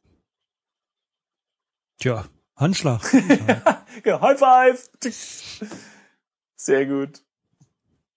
Tja, 1.99 2.25
Handschlag. 2.61 3.01
Ja, 4.05 4.21
High 4.21 4.39
five! 4.39 4.89
Sehr 6.57 6.87
gut. 6.87 7.21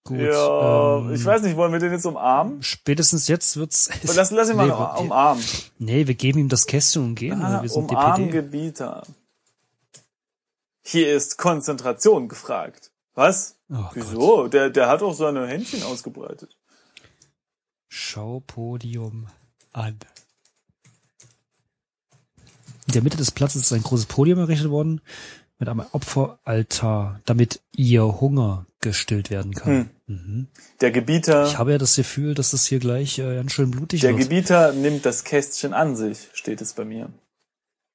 Gut. 0.05 0.19
ja, 0.19 0.97
ähm, 0.99 1.13
ich 1.13 1.25
weiß 1.25 1.41
nicht, 1.41 1.55
wollen 1.57 1.71
wir 1.73 1.79
den 1.79 1.91
jetzt 1.91 2.05
umarmen? 2.05 2.61
Spätestens 2.61 3.27
jetzt 3.27 3.57
wird's. 3.57 3.89
Lass, 4.03 4.31
lass 4.31 4.49
ihn 4.49 4.55
mal 4.57 4.67
nee, 4.67 4.71
wir- 4.73 4.99
umarmen. 4.99 5.43
Nee, 5.79 6.07
wir 6.07 6.13
geben 6.15 6.39
ihm 6.39 6.49
das 6.49 6.67
Kästchen 6.67 7.03
und 7.03 7.15
gehen. 7.15 7.41
Ah, 7.41 7.61
wir 7.61 7.69
sind 7.69 7.89
umarmen 7.89 8.27
DPD. 8.29 8.41
Gebieter. 8.43 9.03
Hier 10.81 11.13
ist 11.15 11.37
Konzentration 11.37 12.27
gefragt. 12.27 12.91
Was? 13.15 13.55
Oh 13.69 13.75
Gott. 13.75 13.91
Wieso? 13.95 14.47
Der, 14.49 14.69
der 14.69 14.87
hat 14.89 15.01
auch 15.01 15.13
seine 15.13 15.47
Händchen 15.47 15.83
ausgebreitet. 15.83 16.57
Schau 17.87 18.41
Podium 18.41 19.27
an. 19.71 19.97
In 22.93 22.97
der 22.99 23.03
Mitte 23.05 23.17
des 23.17 23.31
Platzes 23.31 23.63
ist 23.63 23.73
ein 23.73 23.81
großes 23.81 24.05
Podium 24.05 24.37
errichtet 24.37 24.69
worden 24.69 25.01
mit 25.57 25.67
einem 25.67 25.83
Opferaltar, 25.93 27.21
damit 27.25 27.59
ihr 27.75 28.21
Hunger 28.21 28.67
gestillt 28.81 29.31
werden 29.31 29.55
kann. 29.55 29.89
Mhm. 30.05 30.47
Der 30.79 30.91
Gebieter, 30.91 31.47
Ich 31.47 31.57
habe 31.57 31.71
ja 31.71 31.79
das 31.79 31.95
Gefühl, 31.95 32.35
dass 32.35 32.51
das 32.51 32.67
hier 32.67 32.77
gleich 32.77 33.17
äh, 33.17 33.33
ganz 33.37 33.51
schön 33.51 33.71
blutig 33.71 34.01
der 34.01 34.11
wird. 34.11 34.21
Gebieter 34.21 34.73
nimmt 34.73 35.07
das 35.07 35.23
Kästchen 35.23 35.73
an 35.73 35.95
sich, 35.95 36.29
steht 36.33 36.61
es 36.61 36.73
bei 36.73 36.85
mir. 36.85 37.09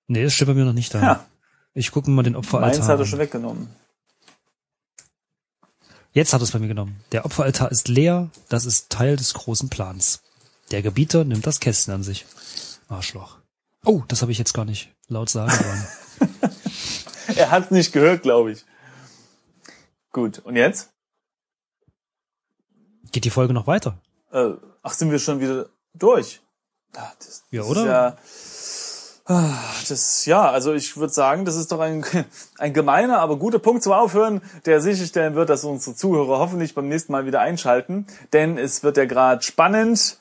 nee, 0.09 0.25
das 0.25 0.33
steht 0.33 0.49
bei 0.49 0.55
mir 0.55 0.65
noch 0.65 0.73
nicht 0.73 0.93
da. 0.93 1.01
Ja, 1.01 1.27
Ich 1.75 1.93
gucke 1.93 2.11
mal 2.11 2.25
den 2.25 2.35
Opferaltar 2.35 2.79
meins 2.81 2.89
hat 2.89 2.99
er 2.99 3.07
schon 3.07 3.21
weggenommen. 3.21 3.69
Jetzt 6.13 6.33
hat 6.33 6.43
es 6.43 6.51
bei 6.51 6.59
mir 6.59 6.67
genommen. 6.67 6.97
Der 7.13 7.25
Opferaltar 7.25 7.71
ist 7.71 7.87
leer, 7.87 8.31
das 8.49 8.65
ist 8.65 8.91
Teil 8.91 9.15
des 9.15 9.33
großen 9.35 9.69
Plans. 9.69 10.25
Der 10.73 10.83
Gebieter 10.83 11.23
nimmt 11.23 11.47
das 11.47 11.61
Kästchen 11.61 11.95
an 11.95 12.03
sich. 12.03 12.27
Arschloch. 12.89 13.38
Oh, 13.89 14.03
das 14.07 14.21
habe 14.21 14.31
ich 14.31 14.37
jetzt 14.37 14.53
gar 14.53 14.67
nicht 14.67 14.95
laut 15.09 15.31
sagen 15.31 15.51
wollen. 15.51 15.87
Er 17.37 17.51
hat 17.51 17.71
nicht 17.71 17.93
gehört, 17.93 18.23
glaube 18.23 18.53
ich. 18.53 18.65
Gut, 20.13 20.41
und 20.41 20.57
jetzt? 20.57 20.91
Geht 23.13 23.25
die 23.25 23.31
Folge 23.31 23.55
noch 23.55 23.67
weiter? 23.67 23.99
Äh, 24.33 24.51
ach, 24.83 24.93
sind 24.93 25.11
wir 25.11 25.19
schon 25.19 25.41
wieder 25.41 25.71
durch? 25.95 26.43
Ah, 26.97 27.13
das, 27.19 27.45
Ja, 27.51 27.63
das 27.63 27.71
oder? 27.71 27.81
Ist 27.81 27.87
ja, 29.27 29.35
Ah, 29.35 29.59
das, 29.89 30.27
ja, 30.27 30.51
also 30.51 30.75
ich 30.75 30.97
würde 30.97 31.13
sagen, 31.13 31.45
das 31.47 31.57
ist 31.57 31.73
doch 31.73 31.81
ein, 31.81 32.05
ein 32.59 32.75
gemeiner, 32.75 33.21
aber 33.21 33.37
guter 33.37 33.59
Punkt 33.59 33.83
zum 33.83 33.93
Aufhören, 33.93 34.43
der 34.67 34.83
sicherstellen 34.83 35.35
wird, 35.35 35.49
dass 35.49 35.65
unsere 35.65 35.97
Zuhörer 35.97 36.39
hoffentlich 36.39 36.75
beim 36.75 36.89
nächsten 36.89 37.13
Mal 37.13 37.25
wieder 37.25 37.41
einschalten. 37.41 38.07
Denn 38.35 38.59
es 38.59 38.83
wird 38.83 38.99
ja 38.99 39.07
gerade 39.07 39.43
spannend. 39.43 40.19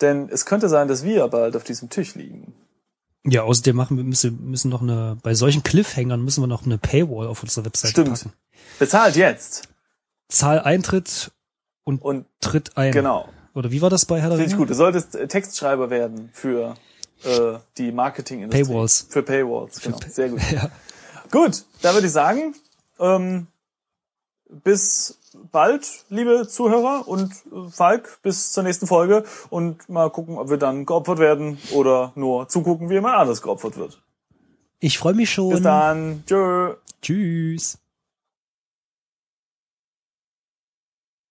Denn 0.00 0.28
es 0.30 0.46
könnte 0.46 0.68
sein, 0.68 0.88
dass 0.88 1.04
wir 1.04 1.26
bald 1.28 1.56
auf 1.56 1.64
diesem 1.64 1.90
Tisch 1.90 2.14
liegen. 2.14 2.54
Ja, 3.24 3.42
außerdem 3.42 3.76
machen 3.76 3.96
wir 3.98 4.04
müssen, 4.04 4.50
müssen 4.50 4.70
noch 4.70 4.80
eine, 4.80 5.18
bei 5.22 5.34
solchen 5.34 5.62
Cliffhangern 5.62 6.22
müssen 6.24 6.42
wir 6.42 6.46
noch 6.46 6.64
eine 6.64 6.78
Paywall 6.78 7.26
auf 7.26 7.42
unserer 7.42 7.66
Webseite 7.66 7.90
Stimmt. 7.92 8.08
packen. 8.10 8.32
Bezahlt 8.78 9.16
jetzt. 9.16 9.68
Zahl 10.28 10.60
Eintritt 10.60 11.30
und, 11.84 12.00
Und 12.02 12.24
Tritt 12.40 12.76
ein. 12.78 12.92
genau. 12.92 13.28
Oder 13.52 13.70
wie 13.72 13.82
war 13.82 13.90
das 13.90 14.06
bei 14.06 14.20
Herr 14.20 14.28
der 14.30 14.38
Finde 14.38 14.46
ich 14.46 14.52
Ringe? 14.54 14.58
gut. 14.62 14.70
Du 14.70 14.74
solltest 14.74 15.16
äh, 15.16 15.26
Textschreiber 15.28 15.90
werden 15.90 16.30
für 16.32 16.76
äh, 17.24 17.58
die 17.76 17.92
Marketingindustrie. 17.92 18.64
Paywalls. 18.64 19.06
Für 19.10 19.22
Paywalls, 19.22 19.80
genau. 19.80 19.98
Sehr 20.08 20.28
gut. 20.30 20.40
Ja. 20.50 20.70
Gut, 21.30 21.64
dann 21.82 21.94
würde 21.94 22.06
ich 22.06 22.12
sagen, 22.12 22.54
ähm, 22.98 23.46
bis 24.48 25.18
bald, 25.52 26.04
liebe 26.08 26.46
Zuhörer 26.48 27.06
und 27.06 27.30
äh, 27.30 27.70
Falk, 27.70 28.20
bis 28.22 28.52
zur 28.52 28.62
nächsten 28.62 28.86
Folge 28.86 29.24
und 29.48 29.88
mal 29.88 30.10
gucken, 30.10 30.38
ob 30.38 30.50
wir 30.50 30.56
dann 30.56 30.86
geopfert 30.86 31.18
werden 31.18 31.58
oder 31.72 32.12
nur 32.14 32.48
zugucken, 32.48 32.88
wie 32.90 32.94
jemand 32.94 33.16
anderes 33.16 33.42
geopfert 33.42 33.76
wird. 33.76 34.02
Ich 34.80 34.98
freue 34.98 35.14
mich 35.14 35.30
schon. 35.30 35.50
Bis 35.50 35.62
dann. 35.62 36.24
Tschö. 36.26 36.74
Tschüss. 37.02 37.78